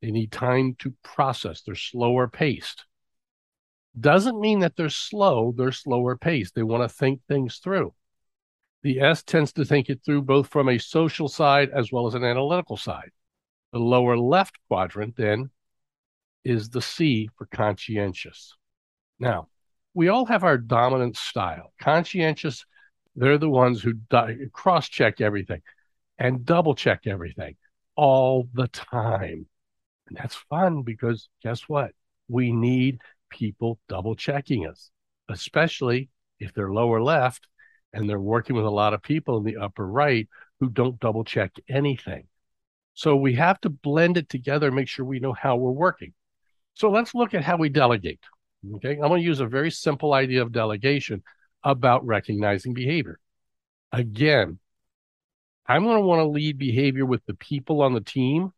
They 0.00 0.10
need 0.10 0.32
time 0.32 0.76
to 0.78 0.94
process. 1.02 1.62
They're 1.62 1.74
slower 1.74 2.28
paced. 2.28 2.86
Doesn't 3.98 4.40
mean 4.40 4.60
that 4.60 4.76
they're 4.76 4.88
slow, 4.88 5.52
they're 5.56 5.72
slower 5.72 6.16
paced. 6.16 6.54
They 6.54 6.62
want 6.62 6.88
to 6.88 6.88
think 6.88 7.20
things 7.28 7.58
through. 7.58 7.92
The 8.82 9.00
S 9.00 9.22
tends 9.22 9.52
to 9.54 9.64
think 9.64 9.90
it 9.90 10.00
through 10.04 10.22
both 10.22 10.46
from 10.48 10.68
a 10.68 10.78
social 10.78 11.28
side 11.28 11.70
as 11.70 11.92
well 11.92 12.06
as 12.06 12.14
an 12.14 12.24
analytical 12.24 12.76
side. 12.76 13.10
The 13.72 13.78
lower 13.78 14.16
left 14.16 14.56
quadrant 14.68 15.16
then 15.16 15.50
is 16.44 16.70
the 16.70 16.82
C 16.82 17.28
for 17.36 17.46
conscientious. 17.46 18.54
Now, 19.18 19.48
we 19.94 20.08
all 20.08 20.26
have 20.26 20.44
our 20.44 20.56
dominant 20.56 21.16
style. 21.16 21.72
Conscientious, 21.80 22.64
they're 23.16 23.38
the 23.38 23.48
ones 23.48 23.82
who 23.82 23.94
cross 24.52 24.88
check 24.88 25.20
everything 25.20 25.62
and 26.18 26.44
double 26.44 26.74
check 26.74 27.06
everything 27.06 27.56
all 27.96 28.48
the 28.54 28.68
time. 28.68 29.46
And 30.08 30.16
that's 30.16 30.36
fun 30.36 30.82
because 30.82 31.28
guess 31.42 31.62
what? 31.68 31.92
We 32.28 32.52
need 32.52 33.00
people 33.30 33.78
double 33.88 34.14
checking 34.14 34.66
us, 34.66 34.90
especially 35.28 36.08
if 36.38 36.54
they're 36.54 36.72
lower 36.72 37.02
left 37.02 37.46
and 37.92 38.08
they're 38.08 38.20
working 38.20 38.56
with 38.56 38.64
a 38.64 38.70
lot 38.70 38.94
of 38.94 39.02
people 39.02 39.36
in 39.36 39.44
the 39.44 39.56
upper 39.56 39.86
right 39.86 40.28
who 40.60 40.68
don't 40.70 41.00
double 41.00 41.24
check 41.24 41.52
anything. 41.68 42.28
So 42.94 43.16
we 43.16 43.34
have 43.34 43.60
to 43.62 43.70
blend 43.70 44.16
it 44.16 44.28
together, 44.28 44.68
and 44.68 44.76
make 44.76 44.88
sure 44.88 45.04
we 45.04 45.20
know 45.20 45.32
how 45.32 45.56
we're 45.56 45.70
working. 45.70 46.12
So 46.80 46.90
let's 46.90 47.14
look 47.14 47.34
at 47.34 47.44
how 47.44 47.58
we 47.58 47.68
delegate. 47.68 48.20
Okay, 48.76 48.92
I'm 48.92 49.00
going 49.00 49.20
to 49.20 49.26
use 49.26 49.40
a 49.40 49.46
very 49.46 49.70
simple 49.70 50.14
idea 50.14 50.40
of 50.40 50.50
delegation 50.50 51.22
about 51.62 52.06
recognizing 52.06 52.72
behavior. 52.72 53.20
Again, 53.92 54.58
I'm 55.66 55.84
going 55.84 55.98
to 55.98 56.06
want 56.06 56.20
to 56.20 56.28
lead 56.28 56.56
behavior 56.56 57.04
with 57.04 57.20
the 57.26 57.34
people 57.34 57.82
on 57.82 57.92
the 57.92 58.00
team, 58.00 58.54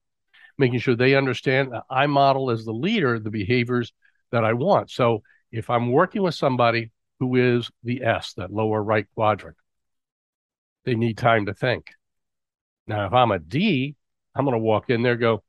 making 0.56 0.78
sure 0.78 0.94
they 0.94 1.16
understand 1.16 1.72
I 1.90 2.06
model 2.06 2.52
as 2.52 2.64
the 2.64 2.72
leader 2.72 3.18
the 3.18 3.28
behaviors 3.28 3.92
that 4.30 4.44
I 4.44 4.52
want. 4.52 4.92
So 4.92 5.24
if 5.50 5.68
I'm 5.68 5.90
working 5.90 6.22
with 6.22 6.36
somebody 6.36 6.92
who 7.18 7.34
is 7.34 7.72
the 7.82 8.04
S, 8.04 8.34
that 8.34 8.52
lower 8.52 8.80
right 8.80 9.08
quadrant, 9.16 9.56
they 10.84 10.94
need 10.94 11.18
time 11.18 11.46
to 11.46 11.54
think. 11.54 11.90
Now, 12.86 13.04
if 13.04 13.12
I'm 13.12 13.32
a 13.32 13.40
D, 13.40 13.96
I'm 14.32 14.44
going 14.44 14.54
to 14.54 14.62
walk 14.62 14.90
in 14.90 15.02
there, 15.02 15.16
go, 15.16 15.42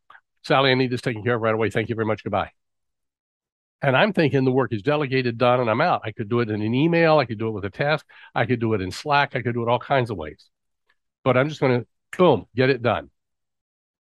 Sally, 0.43 0.71
I 0.71 0.73
need 0.73 0.89
this 0.89 1.01
taken 1.01 1.23
care 1.23 1.35
of 1.35 1.41
right 1.41 1.53
away. 1.53 1.69
Thank 1.69 1.89
you 1.89 1.95
very 1.95 2.07
much. 2.07 2.23
Goodbye. 2.23 2.49
And 3.83 3.97
I'm 3.97 4.13
thinking 4.13 4.45
the 4.45 4.51
work 4.51 4.71
is 4.71 4.81
delegated, 4.81 5.37
done, 5.37 5.59
and 5.59 5.69
I'm 5.69 5.81
out. 5.81 6.03
I 6.05 6.11
could 6.11 6.29
do 6.29 6.39
it 6.39 6.49
in 6.49 6.61
an 6.61 6.73
email. 6.73 7.17
I 7.17 7.25
could 7.25 7.37
do 7.37 7.49
it 7.49 7.51
with 7.51 7.65
a 7.65 7.69
task. 7.69 8.05
I 8.33 8.45
could 8.45 8.61
do 8.61 8.73
it 8.73 8.81
in 8.81 8.91
Slack. 8.91 9.35
I 9.35 9.41
could 9.41 9.53
do 9.53 9.61
it 9.61 9.69
all 9.69 9.77
kinds 9.77 10.09
of 10.09 10.15
ways. 10.15 10.49
But 11.25 11.35
I'm 11.35 11.49
just 11.49 11.59
going 11.59 11.81
to, 11.81 11.87
boom, 12.17 12.45
get 12.55 12.69
it 12.69 12.81
done. 12.81 13.11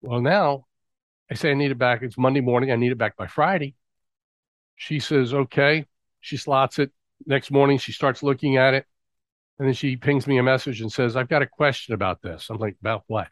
Well, 0.01 0.21
now 0.21 0.65
I 1.29 1.33
say 1.33 1.51
I 1.51 1.55
need 1.55 1.71
it 1.71 1.77
back. 1.77 2.03
It's 2.03 2.17
Monday 2.17 2.39
morning. 2.39 2.71
I 2.71 2.77
need 2.77 2.93
it 2.93 2.97
back 2.97 3.17
by 3.17 3.27
Friday. 3.27 3.75
She 4.77 4.99
says, 4.99 5.33
okay. 5.33 5.85
She 6.21 6.37
slots 6.37 6.79
it. 6.79 6.91
Next 7.25 7.51
morning, 7.51 7.77
she 7.77 7.91
starts 7.91 8.23
looking 8.23 8.55
at 8.55 8.73
it. 8.73 8.85
And 9.59 9.67
then 9.67 9.73
she 9.73 9.97
pings 9.97 10.25
me 10.25 10.37
a 10.37 10.43
message 10.43 10.79
and 10.79 10.91
says, 10.91 11.17
I've 11.17 11.29
got 11.29 11.41
a 11.41 11.47
question 11.47 11.93
about 11.93 12.21
this. 12.21 12.47
I'm 12.49 12.57
like, 12.57 12.77
about 12.79 13.03
what? 13.07 13.27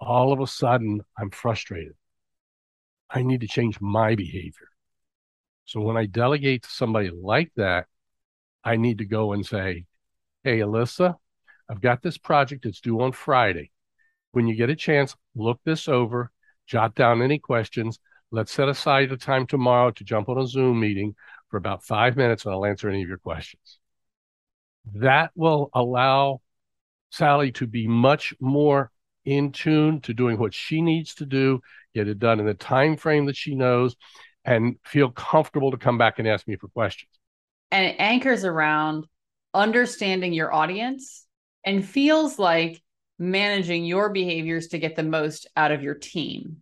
All 0.00 0.34
of 0.34 0.40
a 0.40 0.46
sudden, 0.46 1.00
I'm 1.18 1.30
frustrated. 1.30 1.94
I 3.08 3.22
need 3.22 3.40
to 3.40 3.46
change 3.46 3.80
my 3.80 4.14
behavior. 4.14 4.68
So 5.64 5.80
when 5.80 5.96
I 5.96 6.06
delegate 6.06 6.62
to 6.62 6.70
somebody 6.70 7.10
like 7.10 7.52
that, 7.56 7.86
I 8.62 8.76
need 8.76 8.98
to 8.98 9.04
go 9.04 9.32
and 9.32 9.44
say, 9.44 9.86
Hey, 10.42 10.58
Alyssa, 10.58 11.16
I've 11.68 11.80
got 11.80 12.02
this 12.02 12.18
project. 12.18 12.66
It's 12.66 12.80
due 12.80 13.00
on 13.00 13.12
Friday. 13.12 13.70
When 14.32 14.46
you 14.46 14.54
get 14.56 14.70
a 14.70 14.76
chance, 14.76 15.14
look 15.34 15.60
this 15.64 15.88
over, 15.88 16.30
jot 16.66 16.94
down 16.94 17.22
any 17.22 17.38
questions. 17.38 17.98
Let's 18.30 18.52
set 18.52 18.68
aside 18.68 19.12
a 19.12 19.16
time 19.16 19.46
tomorrow 19.46 19.90
to 19.92 20.04
jump 20.04 20.28
on 20.28 20.38
a 20.38 20.46
Zoom 20.46 20.80
meeting 20.80 21.14
for 21.50 21.56
about 21.56 21.84
five 21.84 22.16
minutes 22.16 22.44
and 22.44 22.52
I'll 22.52 22.66
answer 22.66 22.88
any 22.88 23.02
of 23.02 23.08
your 23.08 23.18
questions. 23.18 23.78
That 24.94 25.30
will 25.34 25.70
allow 25.72 26.40
Sally 27.10 27.52
to 27.52 27.66
be 27.66 27.86
much 27.86 28.34
more 28.40 28.90
in 29.24 29.52
tune 29.52 30.00
to 30.02 30.12
doing 30.12 30.38
what 30.38 30.52
she 30.52 30.82
needs 30.82 31.14
to 31.14 31.26
do, 31.26 31.60
get 31.94 32.08
it 32.08 32.18
done 32.18 32.40
in 32.40 32.46
the 32.46 32.54
time 32.54 32.96
frame 32.96 33.26
that 33.26 33.36
she 33.36 33.54
knows, 33.54 33.96
and 34.44 34.76
feel 34.84 35.10
comfortable 35.10 35.70
to 35.70 35.76
come 35.76 35.98
back 35.98 36.18
and 36.18 36.28
ask 36.28 36.46
me 36.46 36.56
for 36.56 36.68
questions. 36.68 37.10
And 37.70 37.86
it 37.86 37.96
anchors 37.98 38.44
around 38.44 39.06
understanding 39.52 40.32
your 40.32 40.52
audience 40.52 41.26
and 41.64 41.84
feels 41.84 42.38
like 42.38 42.82
managing 43.18 43.84
your 43.84 44.10
behaviors 44.10 44.68
to 44.68 44.78
get 44.78 44.96
the 44.96 45.02
most 45.02 45.46
out 45.56 45.72
of 45.72 45.82
your 45.82 45.94
team. 45.94 46.58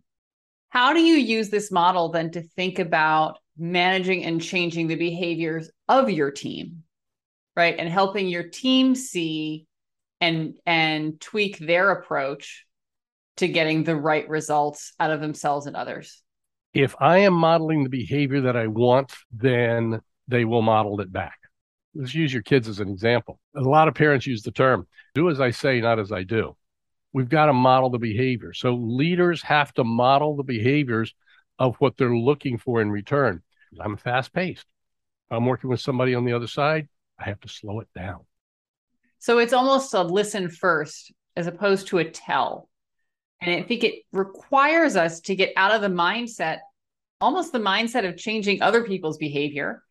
How 0.69 0.93
do 0.93 1.01
you 1.01 1.15
use 1.15 1.49
this 1.49 1.71
model 1.71 2.09
then 2.09 2.31
to 2.31 2.41
think 2.41 2.79
about 2.79 3.39
managing 3.57 4.23
and 4.23 4.41
changing 4.41 4.87
the 4.87 4.95
behaviors 4.95 5.69
of 5.87 6.09
your 6.09 6.31
team? 6.31 6.83
Right? 7.55 7.75
And 7.77 7.89
helping 7.89 8.27
your 8.27 8.43
team 8.43 8.95
see 8.95 9.67
and 10.19 10.55
and 10.65 11.19
tweak 11.19 11.59
their 11.59 11.91
approach 11.91 12.65
to 13.37 13.47
getting 13.47 13.83
the 13.83 13.95
right 13.95 14.27
results 14.29 14.93
out 14.99 15.11
of 15.11 15.21
themselves 15.21 15.67
and 15.67 15.75
others. 15.75 16.22
If 16.73 16.95
I 16.99 17.19
am 17.19 17.33
modeling 17.33 17.83
the 17.83 17.89
behavior 17.89 18.41
that 18.41 18.57
I 18.57 18.67
want, 18.67 19.13
then 19.31 20.01
they 20.27 20.45
will 20.45 20.61
model 20.61 20.99
it 21.01 21.11
back. 21.11 21.37
Let's 21.95 22.15
use 22.15 22.33
your 22.33 22.41
kids 22.41 22.67
as 22.67 22.79
an 22.79 22.89
example. 22.89 23.39
A 23.55 23.61
lot 23.61 23.87
of 23.87 23.93
parents 23.93 24.25
use 24.25 24.41
the 24.41 24.51
term 24.51 24.87
do 25.13 25.29
as 25.29 25.39
I 25.39 25.51
say, 25.51 25.79
not 25.79 25.99
as 25.99 26.11
I 26.11 26.23
do. 26.23 26.55
We've 27.11 27.29
got 27.29 27.45
to 27.45 27.53
model 27.53 27.91
the 27.91 27.99
behavior. 27.99 28.53
So 28.53 28.73
leaders 28.73 29.43
have 29.43 29.71
to 29.75 29.83
model 29.83 30.35
the 30.35 30.43
behaviors 30.43 31.13
of 31.59 31.75
what 31.75 31.95
they're 31.95 32.15
looking 32.15 32.57
for 32.57 32.81
in 32.81 32.89
return. 32.89 33.43
I'm 33.79 33.97
fast 33.97 34.33
paced. 34.33 34.65
I'm 35.29 35.45
working 35.45 35.69
with 35.69 35.81
somebody 35.81 36.15
on 36.15 36.25
the 36.25 36.33
other 36.33 36.47
side. 36.47 36.87
I 37.19 37.25
have 37.25 37.39
to 37.41 37.47
slow 37.47 37.79
it 37.81 37.87
down. 37.95 38.21
So 39.19 39.37
it's 39.37 39.53
almost 39.53 39.93
a 39.93 40.01
listen 40.01 40.49
first 40.49 41.13
as 41.35 41.45
opposed 41.45 41.87
to 41.87 41.99
a 41.99 42.05
tell. 42.05 42.69
And 43.41 43.51
I 43.51 43.63
think 43.63 43.83
it 43.83 44.03
requires 44.11 44.95
us 44.95 45.19
to 45.21 45.35
get 45.35 45.53
out 45.57 45.73
of 45.73 45.81
the 45.81 45.87
mindset, 45.87 46.59
almost 47.19 47.51
the 47.51 47.59
mindset 47.59 48.07
of 48.07 48.17
changing 48.17 48.61
other 48.61 48.83
people's 48.83 49.17
behavior 49.17 49.83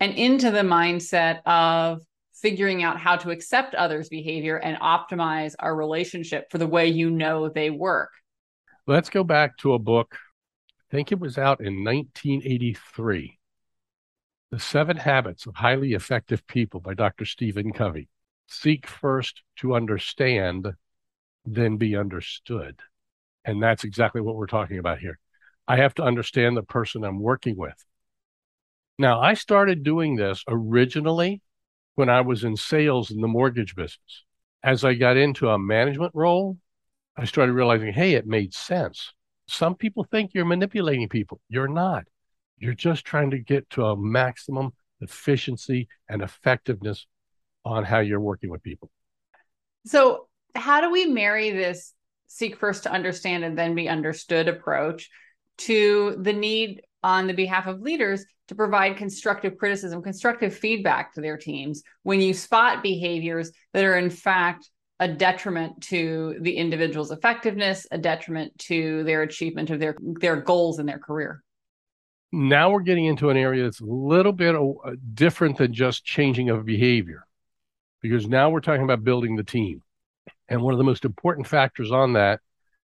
and 0.00 0.14
into 0.14 0.50
the 0.50 0.60
mindset 0.60 1.40
of 1.46 2.00
figuring 2.34 2.82
out 2.82 2.98
how 2.98 3.16
to 3.16 3.30
accept 3.30 3.74
others' 3.74 4.08
behavior 4.08 4.56
and 4.56 4.78
optimize 4.78 5.54
our 5.58 5.74
relationship 5.74 6.50
for 6.50 6.58
the 6.58 6.66
way 6.66 6.86
you 6.86 7.10
know 7.10 7.48
they 7.48 7.70
work. 7.70 8.10
Let's 8.86 9.10
go 9.10 9.24
back 9.24 9.56
to 9.58 9.74
a 9.74 9.78
book. 9.78 10.16
I 10.70 10.96
think 10.96 11.12
it 11.12 11.20
was 11.20 11.38
out 11.38 11.60
in 11.60 11.84
1983. 11.84 13.38
The 14.50 14.58
Seven 14.58 14.96
Habits 14.96 15.46
of 15.46 15.54
Highly 15.54 15.92
Effective 15.92 16.44
People 16.48 16.80
by 16.80 16.94
Dr. 16.94 17.24
Stephen 17.24 17.72
Covey. 17.72 18.08
Seek 18.48 18.86
first 18.86 19.42
to 19.58 19.76
understand, 19.76 20.72
then 21.44 21.76
be 21.76 21.96
understood. 21.96 22.80
And 23.44 23.62
that's 23.62 23.84
exactly 23.84 24.20
what 24.20 24.36
we're 24.36 24.46
talking 24.46 24.78
about 24.78 24.98
here. 24.98 25.18
I 25.66 25.76
have 25.76 25.94
to 25.94 26.02
understand 26.02 26.56
the 26.56 26.62
person 26.62 27.04
I'm 27.04 27.20
working 27.20 27.56
with. 27.56 27.84
Now, 28.98 29.20
I 29.20 29.34
started 29.34 29.82
doing 29.82 30.16
this 30.16 30.44
originally 30.48 31.42
when 31.94 32.08
I 32.08 32.20
was 32.20 32.44
in 32.44 32.56
sales 32.56 33.10
in 33.10 33.20
the 33.20 33.28
mortgage 33.28 33.74
business. 33.74 34.24
As 34.62 34.84
I 34.84 34.94
got 34.94 35.16
into 35.16 35.48
a 35.48 35.58
management 35.58 36.12
role, 36.14 36.58
I 37.16 37.24
started 37.24 37.52
realizing, 37.52 37.92
hey, 37.92 38.14
it 38.14 38.26
made 38.26 38.54
sense. 38.54 39.12
Some 39.48 39.74
people 39.74 40.04
think 40.04 40.32
you're 40.32 40.44
manipulating 40.44 41.08
people. 41.08 41.40
You're 41.48 41.68
not. 41.68 42.04
You're 42.58 42.74
just 42.74 43.04
trying 43.04 43.30
to 43.30 43.38
get 43.38 43.68
to 43.70 43.84
a 43.86 43.96
maximum 43.96 44.72
efficiency 45.00 45.88
and 46.08 46.22
effectiveness 46.22 47.06
on 47.64 47.84
how 47.84 48.00
you're 48.00 48.20
working 48.20 48.50
with 48.50 48.62
people. 48.62 48.90
So, 49.86 50.28
how 50.54 50.80
do 50.80 50.90
we 50.90 51.06
marry 51.06 51.50
this 51.50 51.92
seek 52.26 52.56
first 52.56 52.84
to 52.84 52.92
understand 52.92 53.44
and 53.44 53.58
then 53.58 53.74
be 53.74 53.88
understood 53.88 54.48
approach 54.48 55.10
to 55.58 56.16
the 56.20 56.32
need 56.32 56.82
on 57.02 57.26
the 57.26 57.34
behalf 57.34 57.66
of 57.66 57.80
leaders 57.80 58.24
to 58.48 58.54
provide 58.54 58.96
constructive 58.96 59.56
criticism, 59.58 60.02
constructive 60.02 60.54
feedback 60.54 61.14
to 61.14 61.20
their 61.20 61.36
teams 61.36 61.82
when 62.02 62.20
you 62.20 62.34
spot 62.34 62.82
behaviors 62.82 63.52
that 63.72 63.84
are 63.84 63.96
in 63.96 64.10
fact 64.10 64.68
a 65.00 65.08
detriment 65.08 65.80
to 65.82 66.36
the 66.40 66.56
individual's 66.56 67.10
effectiveness, 67.10 67.86
a 67.90 67.98
detriment 67.98 68.56
to 68.58 69.02
their 69.04 69.22
achievement 69.22 69.70
of 69.70 69.80
their 69.80 69.96
their 70.00 70.36
goals 70.36 70.78
in 70.78 70.86
their 70.86 70.98
career. 70.98 71.42
Now 72.32 72.70
we're 72.70 72.80
getting 72.80 73.06
into 73.06 73.30
an 73.30 73.36
area 73.36 73.64
that's 73.64 73.80
a 73.80 73.86
little 73.86 74.32
bit 74.32 74.54
uh, 74.54 74.92
different 75.14 75.58
than 75.58 75.72
just 75.72 76.04
changing 76.04 76.50
of 76.50 76.64
behavior 76.64 77.26
because 78.02 78.28
now 78.28 78.50
we're 78.50 78.60
talking 78.60 78.84
about 78.84 79.02
building 79.02 79.36
the 79.36 79.42
team. 79.42 79.82
And 80.50 80.60
one 80.60 80.74
of 80.74 80.78
the 80.78 80.84
most 80.84 81.04
important 81.04 81.46
factors 81.46 81.92
on 81.92 82.14
that 82.14 82.40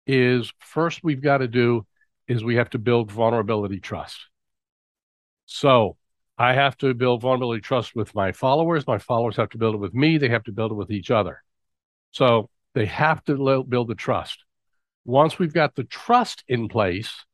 is 0.07 0.53
first 0.61 1.03
we've 1.03 1.21
got 1.21 1.39
to 1.39 1.49
do 1.49 1.85
is 2.29 2.45
we 2.45 2.55
have 2.55 2.71
to 2.71 2.79
build 2.79 3.11
vulnerability 3.11 3.81
trust. 3.81 4.17
So 5.47 5.97
I 6.39 6.55
have 6.55 6.79
to 6.79 6.95
build 6.95 7.23
vulnerability 7.23 7.61
trust 7.61 7.97
with 7.97 8.15
my 8.15 8.31
followers. 8.31 8.87
My 8.87 8.99
followers 8.99 9.37
have 9.37 9.51
to 9.51 9.59
build 9.59 9.75
it 9.75 9.79
with 9.79 9.93
me. 9.93 10.19
They 10.19 10.29
have 10.29 10.45
to 10.45 10.53
build 10.53 10.71
it 10.71 10.77
with 10.77 10.93
each 10.93 11.11
other. 11.11 11.43
So 12.13 12.49
they 12.75 12.87
have 12.87 13.25
to 13.25 13.65
build 13.65 13.89
the 13.89 13.95
trust. 13.97 14.45
Once 15.05 15.39
we've 15.39 15.53
got 15.53 15.75
the 15.75 15.85
trust 15.85 16.45
in 16.47 16.69
place, 16.69 17.25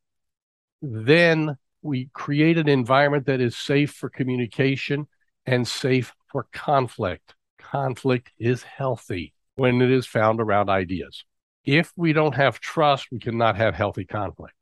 then 0.80 1.56
we 1.82 2.08
create 2.14 2.56
an 2.56 2.68
environment 2.68 3.26
that 3.26 3.42
is 3.42 3.56
safe 3.56 3.92
for 3.92 4.08
communication 4.08 5.06
and 5.44 5.68
safe 5.68 6.14
for 6.32 6.46
conflict. 6.52 7.34
Conflict 7.58 8.30
is 8.38 8.62
healthy 8.62 9.34
when 9.56 9.80
it 9.80 9.90
is 9.90 10.06
found 10.06 10.40
around 10.40 10.68
ideas. 10.68 11.24
If 11.64 11.92
we 11.96 12.12
don't 12.12 12.34
have 12.34 12.60
trust, 12.60 13.08
we 13.10 13.18
cannot 13.18 13.56
have 13.56 13.74
healthy 13.74 14.04
conflict. 14.04 14.54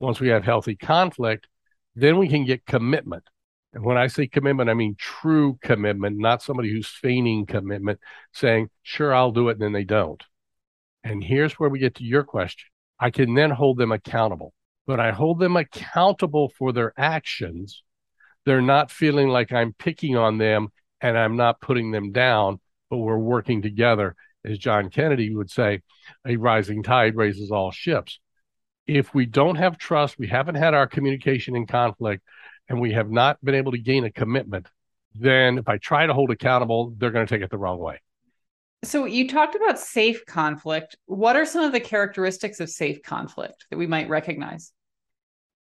Once 0.00 0.20
we 0.20 0.28
have 0.28 0.44
healthy 0.44 0.76
conflict, 0.76 1.46
then 1.94 2.18
we 2.18 2.28
can 2.28 2.44
get 2.44 2.64
commitment. 2.64 3.24
And 3.74 3.84
when 3.84 3.98
I 3.98 4.06
say 4.06 4.26
commitment, 4.26 4.70
I 4.70 4.74
mean 4.74 4.94
true 4.98 5.58
commitment, 5.60 6.18
not 6.18 6.42
somebody 6.42 6.70
who's 6.70 6.88
feigning 6.88 7.44
commitment, 7.44 8.00
saying, 8.32 8.70
sure, 8.82 9.12
I'll 9.12 9.32
do 9.32 9.48
it, 9.48 9.52
and 9.52 9.60
then 9.60 9.72
they 9.72 9.84
don't. 9.84 10.22
And 11.04 11.22
here's 11.22 11.54
where 11.54 11.68
we 11.68 11.78
get 11.78 11.96
to 11.96 12.04
your 12.04 12.24
question. 12.24 12.68
I 12.98 13.10
can 13.10 13.34
then 13.34 13.50
hold 13.50 13.78
them 13.78 13.92
accountable, 13.92 14.54
but 14.86 15.00
I 15.00 15.10
hold 15.12 15.38
them 15.38 15.56
accountable 15.56 16.48
for 16.56 16.72
their 16.72 16.92
actions. 16.96 17.82
They're 18.44 18.62
not 18.62 18.90
feeling 18.90 19.28
like 19.28 19.52
I'm 19.52 19.74
picking 19.74 20.16
on 20.16 20.38
them 20.38 20.68
and 21.00 21.16
I'm 21.16 21.36
not 21.36 21.60
putting 21.60 21.90
them 21.90 22.12
down, 22.12 22.60
but 22.90 22.98
we're 22.98 23.18
working 23.18 23.62
together. 23.62 24.14
As 24.44 24.58
John 24.58 24.88
Kennedy 24.88 25.34
would 25.34 25.50
say, 25.50 25.80
a 26.26 26.36
rising 26.36 26.82
tide 26.82 27.16
raises 27.16 27.50
all 27.50 27.70
ships 27.70 28.20
if 28.88 29.14
we 29.14 29.26
don't 29.26 29.56
have 29.56 29.76
trust, 29.76 30.18
we 30.18 30.26
haven't 30.26 30.54
had 30.54 30.74
our 30.74 30.86
communication 30.86 31.54
in 31.54 31.66
conflict, 31.66 32.24
and 32.68 32.80
we 32.80 32.92
have 32.92 33.10
not 33.10 33.38
been 33.44 33.54
able 33.54 33.72
to 33.72 33.78
gain 33.78 34.04
a 34.04 34.10
commitment, 34.10 34.66
then 35.14 35.58
if 35.58 35.68
I 35.68 35.76
try 35.76 36.06
to 36.06 36.14
hold 36.14 36.30
accountable, 36.30 36.94
they're 36.96 37.10
going 37.10 37.26
to 37.26 37.32
take 37.32 37.44
it 37.44 37.50
the 37.50 37.58
wrong 37.58 37.78
way. 37.78 38.00
So 38.84 39.04
you 39.04 39.28
talked 39.28 39.54
about 39.54 39.78
safe 39.78 40.24
conflict. 40.24 40.96
What 41.06 41.36
are 41.36 41.44
some 41.44 41.64
of 41.64 41.72
the 41.72 41.80
characteristics 41.80 42.60
of 42.60 42.70
safe 42.70 43.02
conflict 43.02 43.66
that 43.70 43.76
we 43.76 43.86
might 43.86 44.08
recognize? 44.08 44.72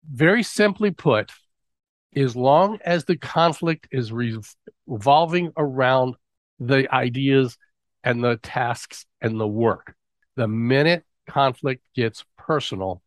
Very 0.10 0.42
simply 0.42 0.92
put, 0.92 1.32
as 2.16 2.36
long 2.36 2.80
as 2.84 3.06
the 3.06 3.18
conflict 3.18 3.88
is 3.92 4.12
revolving 4.88 5.52
around 5.56 6.16
the 6.68 6.94
ideas 6.94 7.58
and 8.04 8.24
the 8.24 8.38
tasks 8.38 9.06
and 9.22 9.40
the 9.40 9.48
work, 9.48 9.96
the 10.36 10.48
minute 10.48 11.04
conflict 11.28 11.84
gets 11.96 12.26
personal, 12.38 13.02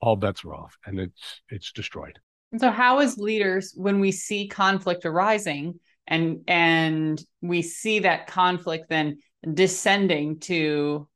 all 0.00 0.16
bets 0.16 0.44
are 0.44 0.54
off 0.54 0.76
and 0.86 0.98
it's 0.98 1.42
it's 1.48 1.72
destroyed. 1.72 2.18
And 2.52 2.60
So 2.60 2.70
how 2.70 2.98
as 2.98 3.18
leaders 3.18 3.72
when 3.76 4.00
we 4.00 4.12
see 4.12 4.48
conflict 4.48 5.04
arising 5.04 5.78
and 6.06 6.40
and 6.48 7.22
we 7.40 7.62
see 7.62 8.00
that 8.00 8.26
conflict 8.26 8.88
then 8.88 9.18
descending 9.54 10.40
to 10.40 11.08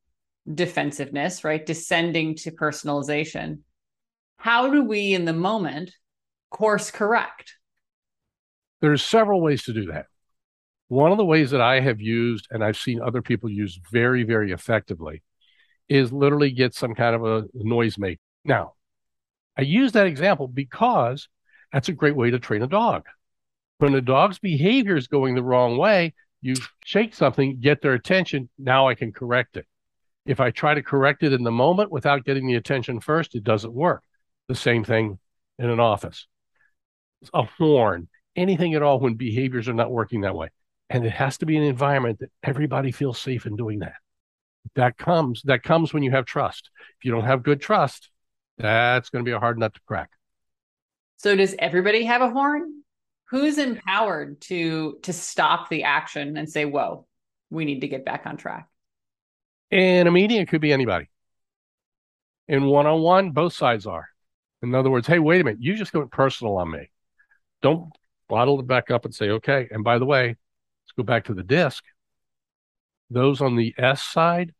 defensiveness, 0.52 1.44
right? 1.44 1.64
Descending 1.64 2.36
to 2.36 2.50
personalization. 2.50 3.60
How 4.36 4.70
do 4.70 4.84
we 4.84 5.14
in 5.14 5.24
the 5.24 5.32
moment 5.32 5.92
course 6.50 6.90
correct? 6.90 7.54
There's 8.80 9.02
several 9.02 9.40
ways 9.40 9.64
to 9.64 9.72
do 9.72 9.86
that. 9.86 10.06
One 10.94 11.10
of 11.10 11.18
the 11.18 11.24
ways 11.24 11.50
that 11.50 11.60
I 11.60 11.80
have 11.80 12.00
used 12.00 12.46
and 12.52 12.62
I've 12.62 12.76
seen 12.76 13.00
other 13.02 13.20
people 13.20 13.50
use 13.50 13.80
very, 13.90 14.22
very 14.22 14.52
effectively 14.52 15.24
is 15.88 16.12
literally 16.12 16.52
get 16.52 16.72
some 16.72 16.94
kind 16.94 17.16
of 17.16 17.24
a 17.24 17.48
noise 17.52 17.98
make. 17.98 18.20
Now, 18.44 18.74
I 19.58 19.62
use 19.62 19.90
that 19.92 20.06
example 20.06 20.46
because 20.46 21.28
that's 21.72 21.88
a 21.88 21.92
great 21.92 22.14
way 22.14 22.30
to 22.30 22.38
train 22.38 22.62
a 22.62 22.68
dog. 22.68 23.06
When 23.78 23.92
a 23.96 24.00
dog's 24.00 24.38
behavior 24.38 24.94
is 24.94 25.08
going 25.08 25.34
the 25.34 25.42
wrong 25.42 25.78
way, 25.78 26.14
you 26.40 26.54
shake 26.84 27.12
something, 27.12 27.58
get 27.58 27.82
their 27.82 27.94
attention. 27.94 28.48
Now 28.56 28.86
I 28.86 28.94
can 28.94 29.10
correct 29.10 29.56
it. 29.56 29.66
If 30.26 30.38
I 30.38 30.52
try 30.52 30.74
to 30.74 30.82
correct 30.82 31.24
it 31.24 31.32
in 31.32 31.42
the 31.42 31.50
moment 31.50 31.90
without 31.90 32.24
getting 32.24 32.46
the 32.46 32.54
attention 32.54 33.00
first, 33.00 33.34
it 33.34 33.42
doesn't 33.42 33.74
work. 33.74 34.04
The 34.46 34.54
same 34.54 34.84
thing 34.84 35.18
in 35.58 35.70
an 35.70 35.80
office. 35.80 36.28
A 37.34 37.42
horn, 37.42 38.06
anything 38.36 38.74
at 38.74 38.82
all 38.82 39.00
when 39.00 39.14
behaviors 39.14 39.68
are 39.68 39.74
not 39.74 39.90
working 39.90 40.20
that 40.20 40.36
way. 40.36 40.50
And 40.90 41.04
it 41.04 41.10
has 41.10 41.38
to 41.38 41.46
be 41.46 41.56
an 41.56 41.62
environment 41.62 42.20
that 42.20 42.30
everybody 42.42 42.92
feels 42.92 43.18
safe 43.18 43.46
in 43.46 43.56
doing 43.56 43.80
that. 43.80 43.94
That 44.74 44.96
comes 44.96 45.42
that 45.44 45.62
comes 45.62 45.92
when 45.92 46.02
you 46.02 46.10
have 46.12 46.24
trust. 46.24 46.70
If 46.98 47.04
you 47.04 47.12
don't 47.12 47.24
have 47.24 47.42
good 47.42 47.60
trust, 47.60 48.10
that's 48.58 49.10
going 49.10 49.24
to 49.24 49.28
be 49.28 49.34
a 49.34 49.38
hard 49.38 49.58
nut 49.58 49.74
to 49.74 49.80
crack. 49.86 50.10
So 51.18 51.36
does 51.36 51.54
everybody 51.58 52.04
have 52.04 52.22
a 52.22 52.30
horn? 52.30 52.82
Who's 53.30 53.58
empowered 53.58 54.40
to 54.42 54.98
to 55.02 55.12
stop 55.12 55.68
the 55.68 55.84
action 55.84 56.36
and 56.36 56.48
say, 56.48 56.64
"Whoa, 56.64 57.06
we 57.50 57.64
need 57.64 57.80
to 57.80 57.88
get 57.88 58.04
back 58.04 58.26
on 58.26 58.36
track"? 58.36 58.68
In 59.70 60.06
a 60.06 60.10
meeting, 60.10 60.40
it 60.40 60.48
could 60.48 60.60
be 60.60 60.72
anybody. 60.72 61.08
In 62.46 62.66
one 62.66 62.86
on 62.86 63.00
one, 63.00 63.30
both 63.32 63.54
sides 63.54 63.86
are. 63.86 64.08
In 64.62 64.74
other 64.74 64.90
words, 64.90 65.06
hey, 65.06 65.18
wait 65.18 65.40
a 65.40 65.44
minute, 65.44 65.62
you 65.62 65.74
just 65.74 65.92
went 65.92 66.10
personal 66.10 66.56
on 66.56 66.70
me. 66.70 66.90
Don't 67.60 67.90
bottle 68.28 68.60
it 68.60 68.66
back 68.66 68.90
up 68.90 69.04
and 69.04 69.14
say, 69.14 69.30
okay. 69.30 69.68
And 69.70 69.84
by 69.84 69.98
the 69.98 70.06
way, 70.06 70.36
go 70.96 71.02
back 71.02 71.24
to 71.24 71.34
the 71.34 71.42
disc. 71.42 71.84
Those 73.10 73.40
on 73.40 73.56
the 73.56 73.74
S 73.76 74.02
side 74.02 74.54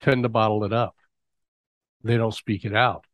tend 0.00 0.22
to 0.24 0.28
bottle 0.28 0.64
it 0.64 0.72
up. 0.72 0.96
They 2.02 2.16
don't 2.16 2.34
speak 2.34 2.64
it 2.64 2.74
out 2.74 3.06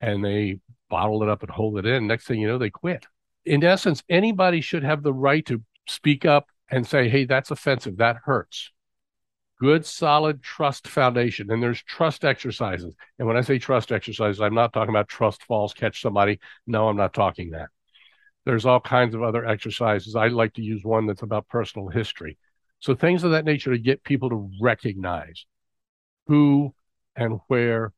and 0.00 0.24
they 0.24 0.60
bottle 0.88 1.22
it 1.22 1.28
up 1.28 1.42
and 1.42 1.50
hold 1.50 1.78
it 1.78 1.86
in. 1.86 2.06
Next 2.06 2.26
thing 2.26 2.40
you 2.40 2.48
know, 2.48 2.58
they 2.58 2.70
quit. 2.70 3.06
In 3.44 3.62
essence, 3.62 4.02
anybody 4.08 4.60
should 4.60 4.82
have 4.82 5.02
the 5.02 5.12
right 5.12 5.44
to 5.46 5.62
speak 5.86 6.24
up 6.24 6.48
and 6.70 6.86
say, 6.86 7.08
hey, 7.08 7.24
that's 7.24 7.50
offensive. 7.50 7.98
That 7.98 8.16
hurts. 8.24 8.72
Good, 9.58 9.86
solid 9.86 10.42
trust 10.42 10.86
foundation. 10.86 11.50
And 11.50 11.62
there's 11.62 11.82
trust 11.82 12.24
exercises. 12.24 12.92
And 13.18 13.26
when 13.26 13.36
I 13.36 13.40
say 13.40 13.58
trust 13.58 13.90
exercises, 13.90 14.40
I'm 14.40 14.54
not 14.54 14.72
talking 14.72 14.90
about 14.90 15.08
trust 15.08 15.44
falls, 15.44 15.72
catch 15.72 16.02
somebody. 16.02 16.40
No, 16.66 16.88
I'm 16.88 16.96
not 16.96 17.14
talking 17.14 17.50
that. 17.50 17.68
There's 18.46 18.64
all 18.64 18.80
kinds 18.80 19.14
of 19.14 19.22
other 19.22 19.44
exercises. 19.44 20.14
I 20.16 20.28
like 20.28 20.54
to 20.54 20.62
use 20.62 20.82
one 20.84 21.06
that's 21.06 21.22
about 21.22 21.48
personal 21.48 21.88
history. 21.88 22.38
So 22.78 22.94
things 22.94 23.24
of 23.24 23.32
that 23.32 23.44
nature 23.44 23.72
to 23.72 23.78
get 23.78 24.04
people 24.04 24.30
to 24.30 24.50
recognize 24.60 25.44
who 26.28 26.72
and 27.16 27.40
where 27.48 27.92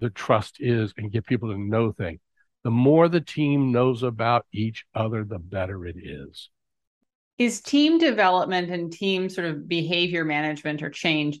the 0.00 0.10
trust 0.10 0.58
is 0.60 0.92
and 0.98 1.10
get 1.10 1.26
people 1.26 1.50
to 1.50 1.58
know 1.58 1.92
things. 1.92 2.20
The 2.62 2.70
more 2.70 3.08
the 3.08 3.20
team 3.20 3.72
knows 3.72 4.02
about 4.02 4.44
each 4.52 4.84
other, 4.94 5.24
the 5.24 5.38
better 5.38 5.86
it 5.86 5.96
is. 5.96 6.50
Is 7.38 7.60
team 7.60 7.98
development 7.98 8.70
and 8.70 8.92
team 8.92 9.30
sort 9.30 9.46
of 9.46 9.68
behavior 9.68 10.24
management 10.24 10.82
or 10.82 10.90
change 10.90 11.38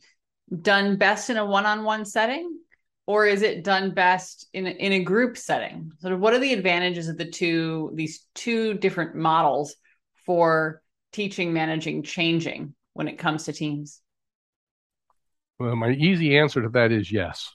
done 0.62 0.96
best 0.96 1.28
in 1.28 1.36
a 1.36 1.44
one 1.44 1.66
on 1.66 1.84
one 1.84 2.04
setting? 2.04 2.58
Or 3.06 3.24
is 3.24 3.42
it 3.42 3.62
done 3.62 3.94
best 3.94 4.48
in 4.52 4.66
a, 4.66 4.70
in 4.70 4.92
a 4.92 5.04
group 5.04 5.36
setting? 5.36 5.92
Sort 6.00 6.12
of 6.12 6.20
what 6.20 6.34
are 6.34 6.40
the 6.40 6.52
advantages 6.52 7.08
of 7.08 7.16
the 7.16 7.30
two, 7.30 7.92
these 7.94 8.26
two 8.34 8.74
different 8.74 9.14
models 9.14 9.76
for 10.24 10.82
teaching, 11.12 11.52
managing, 11.52 12.02
changing 12.02 12.74
when 12.94 13.06
it 13.06 13.18
comes 13.18 13.44
to 13.44 13.52
teams? 13.52 14.00
Well, 15.58 15.76
my 15.76 15.90
easy 15.90 16.36
answer 16.36 16.62
to 16.62 16.68
that 16.70 16.90
is 16.90 17.10
yes. 17.10 17.54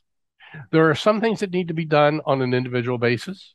There 0.71 0.89
are 0.89 0.95
some 0.95 1.21
things 1.21 1.41
that 1.41 1.51
need 1.51 1.67
to 1.67 1.73
be 1.73 1.85
done 1.85 2.21
on 2.25 2.41
an 2.41 2.53
individual 2.53 2.97
basis. 2.97 3.53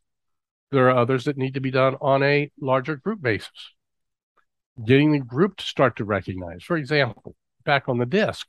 There 0.71 0.88
are 0.90 0.99
others 0.99 1.25
that 1.25 1.37
need 1.37 1.55
to 1.55 1.61
be 1.61 1.71
done 1.71 1.97
on 2.01 2.23
a 2.23 2.51
larger 2.61 2.97
group 2.97 3.23
basis. 3.23 3.73
Getting 4.85 5.12
the 5.12 5.21
group 5.21 5.57
to 5.57 5.64
start 5.64 5.97
to 5.97 6.05
recognize, 6.05 6.62
for 6.62 6.77
example, 6.77 7.35
back 7.64 7.88
on 7.88 7.99
the 7.99 8.07
disc, 8.07 8.47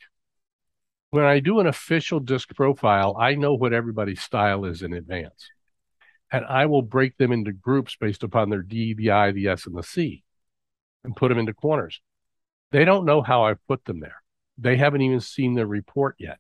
when 1.12 1.24
I 1.24 1.40
do 1.40 1.60
an 1.60 1.68
official 1.68 2.20
disc 2.20 2.54
profile, 2.56 3.16
I 3.20 3.36
know 3.36 3.54
what 3.54 3.74
everybody's 3.74 4.22
style 4.22 4.66
is 4.66 4.82
in 4.82 4.94
advance. 4.94 5.50
And 6.32 6.46
I 6.46 6.66
will 6.66 6.82
break 6.82 7.18
them 7.18 7.32
into 7.32 7.54
groups 7.54 7.96
based 8.00 8.24
upon 8.24 8.50
their 8.50 8.62
D, 8.62 8.94
the 8.94 9.12
I, 9.12 9.32
the 9.32 9.48
S, 9.48 9.66
and 9.66 9.78
the 9.78 9.84
C 9.84 10.24
and 11.04 11.16
put 11.16 11.30
them 11.30 11.38
into 11.38 11.54
corners. 11.54 12.02
They 12.72 12.84
don't 12.84 13.06
know 13.06 13.22
how 13.22 13.46
I 13.46 13.54
put 13.54 13.86
them 13.86 14.02
there. 14.02 14.22
They 14.58 14.76
haven't 14.76 15.02
even 15.02 15.22
seen 15.22 15.54
their 15.54 15.68
report 15.68 16.16
yet 16.20 16.40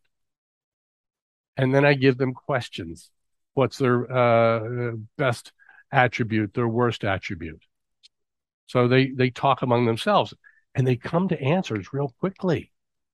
and 1.57 1.73
then 1.73 1.83
I 1.83 1.95
give 1.95 2.17
them 2.17 2.33
questions. 2.33 3.09
What's 3.55 3.79
their 3.79 4.09
uh, 4.11 4.91
best 5.17 5.51
attribute, 5.91 6.53
their 6.53 6.67
worst 6.67 7.03
attribute? 7.03 7.63
So 8.67 8.87
they 8.87 9.07
they 9.07 9.31
talk 9.31 9.63
among 9.63 9.85
themselves, 9.85 10.33
and 10.75 10.85
they 10.85 10.95
come 10.95 11.27
to 11.29 11.41
answers 11.41 11.91
real 11.91 12.13
quickly 12.19 12.71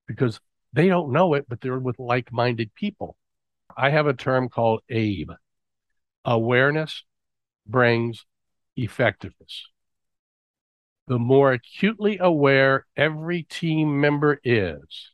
because 0.08 0.39
they 0.74 0.88
don't 0.88 1.12
know 1.12 1.36
it, 1.36 1.46
but 1.48 1.62
they're 1.62 1.80
with 1.80 2.00
like-minded 2.00 2.74
people. 2.76 3.16
I 3.76 3.92
have 3.92 4.08
a 4.08 4.14
term 4.14 4.50
called 4.50 4.82
ABE. 4.90 5.32
Awareness 6.26 7.04
brings 7.66 8.26
effectiveness. 8.76 9.68
The 11.08 11.20
more 11.20 11.52
acutely 11.52 12.18
aware 12.18 12.86
every 12.96 13.44
team 13.44 14.00
member 14.00 14.40
is 14.44 15.12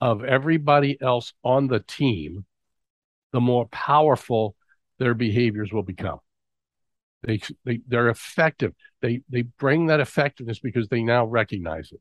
of 0.00 0.24
everybody 0.24 1.00
else 1.00 1.32
on 1.44 1.66
the 1.66 1.80
team, 1.80 2.46
the 3.32 3.40
more 3.40 3.66
powerful 3.66 4.54
their 4.98 5.14
behaviors 5.14 5.72
will 5.72 5.82
become. 5.82 6.20
They, 7.22 7.40
they 7.64 7.80
they're 7.86 8.08
effective. 8.08 8.72
They 9.02 9.22
they 9.28 9.42
bring 9.42 9.86
that 9.86 10.00
effectiveness 10.00 10.58
because 10.58 10.88
they 10.88 11.02
now 11.02 11.26
recognize 11.26 11.92
it. 11.92 12.00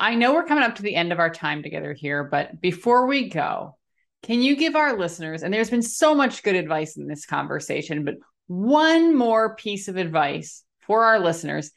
I 0.00 0.14
know 0.14 0.34
we're 0.34 0.44
coming 0.44 0.64
up 0.64 0.76
to 0.76 0.82
the 0.82 0.94
end 0.94 1.12
of 1.12 1.18
our 1.18 1.30
time 1.30 1.62
together 1.62 1.92
here, 1.92 2.24
but 2.24 2.60
before 2.60 3.06
we 3.06 3.28
go, 3.28 3.76
can 4.22 4.40
you 4.40 4.56
give 4.56 4.76
our 4.76 4.96
listeners, 4.96 5.42
and 5.42 5.52
there's 5.52 5.70
been 5.70 5.82
so 5.82 6.14
much 6.14 6.42
good 6.42 6.54
advice 6.54 6.96
in 6.96 7.06
this 7.06 7.26
conversation, 7.26 8.04
but 8.04 8.16
one 8.46 9.16
more 9.16 9.54
piece 9.56 9.88
of 9.88 9.96
advice 9.96 10.64
for 10.80 11.04
our 11.04 11.18
listeners 11.20 11.70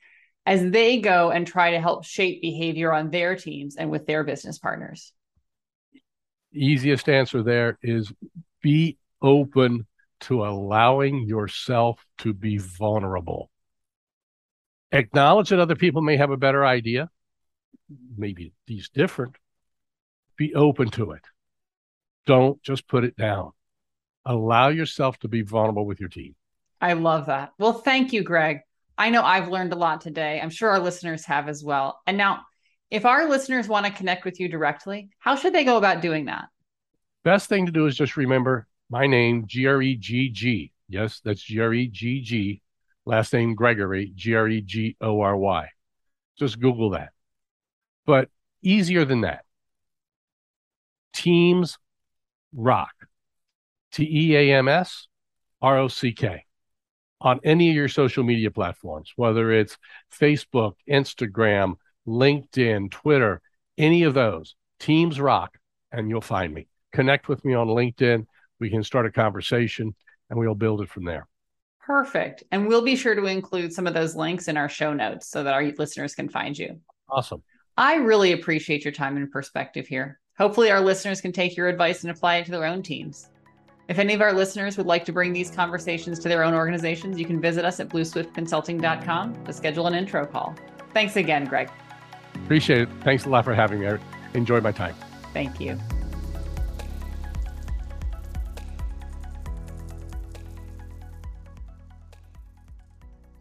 as 0.46 0.72
they 0.72 1.00
go 1.00 1.30
and 1.30 1.46
try 1.46 1.72
to 1.72 1.82
help 1.82 2.06
shape 2.06 2.42
behavior 2.42 2.94
on 2.94 3.10
their 3.10 3.36
teams 3.36 3.76
and 3.76 3.92
with 3.92 4.08
their 4.08 4.24
business 4.24 4.58
partners? 4.58 5.14
Easiest 6.54 7.08
answer 7.10 7.44
there 7.44 7.78
is 7.82 8.12
be 8.62 8.98
open 9.22 9.86
to 10.22 10.46
allowing 10.46 11.28
yourself 11.28 12.04
to 12.20 12.34
be 12.34 12.58
vulnerable. 12.58 13.50
Acknowledge 14.92 15.50
that 15.50 15.60
other 15.60 15.76
people 15.76 16.02
may 16.02 16.18
have 16.18 16.32
a 16.32 16.38
better 16.38 16.66
idea. 16.66 17.10
Maybe 18.18 18.54
he's 18.66 18.90
different. 18.90 19.36
Be 20.38 20.56
open 20.56 20.90
to 20.92 21.12
it. 21.12 21.24
Don't 22.26 22.62
just 22.64 22.88
put 22.88 23.04
it 23.04 23.16
down. 23.16 23.52
Allow 24.26 24.70
yourself 24.70 25.18
to 25.20 25.28
be 25.28 25.42
vulnerable 25.42 25.86
with 25.86 26.00
your 26.00 26.10
team. 26.10 26.36
I 26.80 26.94
love 26.94 27.28
that. 27.28 27.52
Well, 27.58 27.74
thank 27.74 28.14
you, 28.14 28.24
Gregg. 28.24 28.60
I 28.98 29.10
know 29.10 29.24
I've 29.24 29.48
learned 29.48 29.74
a 29.74 29.78
lot 29.78 30.02
today. 30.02 30.40
I'm 30.42 30.50
sure 30.50 30.70
our 30.70 30.80
listeners 30.80 31.26
have 31.26 31.50
as 31.50 31.64
well. 31.64 32.00
And 32.06 32.18
now, 32.18 32.42
if 32.90 33.06
our 33.06 33.28
listeners 33.30 33.68
want 33.68 33.86
to 33.86 33.92
connect 33.92 34.26
with 34.26 34.40
you 34.40 34.50
directly, 34.50 35.10
how 35.20 35.36
should 35.36 35.54
they 35.54 35.64
go 35.64 35.78
about 35.78 36.02
doing 36.02 36.26
that? 36.26 36.46
Best 37.24 37.50
thing 37.50 37.66
to 37.66 37.72
do 37.72 37.86
is 37.86 37.96
just 37.96 38.18
remember 38.18 38.68
my 38.90 39.08
name, 39.08 39.46
G 39.48 39.66
R 39.68 39.82
E 39.82 39.96
G 39.96 40.30
G. 40.30 40.72
Yes, 40.90 41.22
that's 41.24 41.42
G 41.42 41.60
R 41.60 41.74
E 41.74 41.88
G 41.88 42.22
G. 42.22 42.62
Last 43.06 43.34
name 43.34 43.56
Gregory, 43.56 44.12
G 44.16 44.36
R 44.36 44.48
E 44.48 44.62
G 44.62 44.98
O 45.02 45.22
R 45.22 45.38
Y. 45.38 45.68
Just 46.38 46.60
Google 46.60 46.92
that. 46.92 47.10
But 48.06 48.30
easier 48.62 49.06
than 49.06 49.22
that. 49.22 49.46
Teams 51.14 51.78
Rock. 52.54 52.94
T 53.92 54.08
E 54.10 54.36
A 54.36 54.58
M 54.58 54.68
S 54.68 55.08
R 55.62 55.78
O 55.78 55.88
C 55.88 56.14
K 56.14 56.46
on 57.20 57.40
any 57.44 57.70
of 57.70 57.76
your 57.76 57.88
social 57.88 58.24
media 58.24 58.50
platforms, 58.50 59.14
whether 59.16 59.52
it's 59.52 59.78
Facebook, 60.12 60.74
Instagram, 60.90 61.76
LinkedIn, 62.08 62.90
Twitter, 62.90 63.42
any 63.78 64.04
of 64.04 64.14
those, 64.14 64.56
Teams 64.80 65.20
Rock, 65.20 65.58
and 65.92 66.10
you'll 66.10 66.22
find 66.22 66.54
me. 66.54 66.68
Connect 66.92 67.28
with 67.28 67.46
me 67.46 67.54
on 67.54 67.68
LinkedIn. 67.68 68.26
We 68.60 68.70
can 68.70 68.84
start 68.84 69.06
a 69.06 69.12
conversation 69.12 69.96
and 70.30 70.40
we'll 70.40 70.56
build 70.56 70.82
it 70.82 70.90
from 70.90 71.06
there. 71.06 71.28
Perfect. 71.80 72.44
And 72.52 72.68
we'll 72.68 72.84
be 72.84 72.96
sure 72.96 73.16
to 73.16 73.26
include 73.26 73.74
some 73.74 73.88
of 73.88 73.94
those 73.94 74.16
links 74.16 74.48
in 74.48 74.58
our 74.58 74.70
show 74.70 74.94
notes 74.94 75.28
so 75.28 75.44
that 75.44 75.54
our 75.54 75.64
listeners 75.64 76.16
can 76.16 76.30
find 76.30 76.58
you. 76.58 76.80
Awesome. 77.10 77.44
I 77.78 77.96
really 77.96 78.34
appreciate 78.34 78.84
your 78.84 78.92
time 78.92 79.18
and 79.18 79.32
perspective 79.32 79.88
here. 79.88 80.20
Hopefully, 80.38 80.72
our 80.72 80.82
listeners 80.82 81.22
can 81.22 81.32
take 81.32 81.56
your 81.56 81.68
advice 81.68 82.04
and 82.04 82.12
apply 82.12 82.38
it 82.38 82.46
to 82.46 82.52
their 82.52 82.66
own 82.66 82.82
teams. 82.84 83.30
If 83.88 84.00
any 84.00 84.14
of 84.14 84.22
our 84.22 84.34
listeners 84.34 84.78
would 84.78 84.88
like 84.88 85.04
to 85.06 85.12
bring 85.12 85.34
these 85.34 85.52
conversations 85.52 86.20
to 86.20 86.30
their 86.30 86.44
own 86.44 86.54
organizations, 86.54 87.20
you 87.20 87.26
can 87.26 87.42
visit 87.42 87.66
us 87.66 87.80
at 87.80 87.90
blueswiftconsulting.com 87.90 89.46
to 89.46 89.54
schedule 89.54 89.88
an 89.88 89.96
intro 89.96 90.26
call. 90.26 90.56
Thanks 90.94 91.16
again, 91.16 91.46
Gregg. 91.46 91.70
Appreciate 92.36 92.84
it. 92.84 92.90
Thanks 93.02 93.26
a 93.26 93.30
lot 93.30 93.46
for 93.46 93.54
having 93.54 93.80
me. 93.80 93.88
I 93.88 94.00
enjoyed 94.34 94.64
my 94.64 94.72
time. 94.72 94.96
Thank 95.34 95.60
you. 95.60 95.78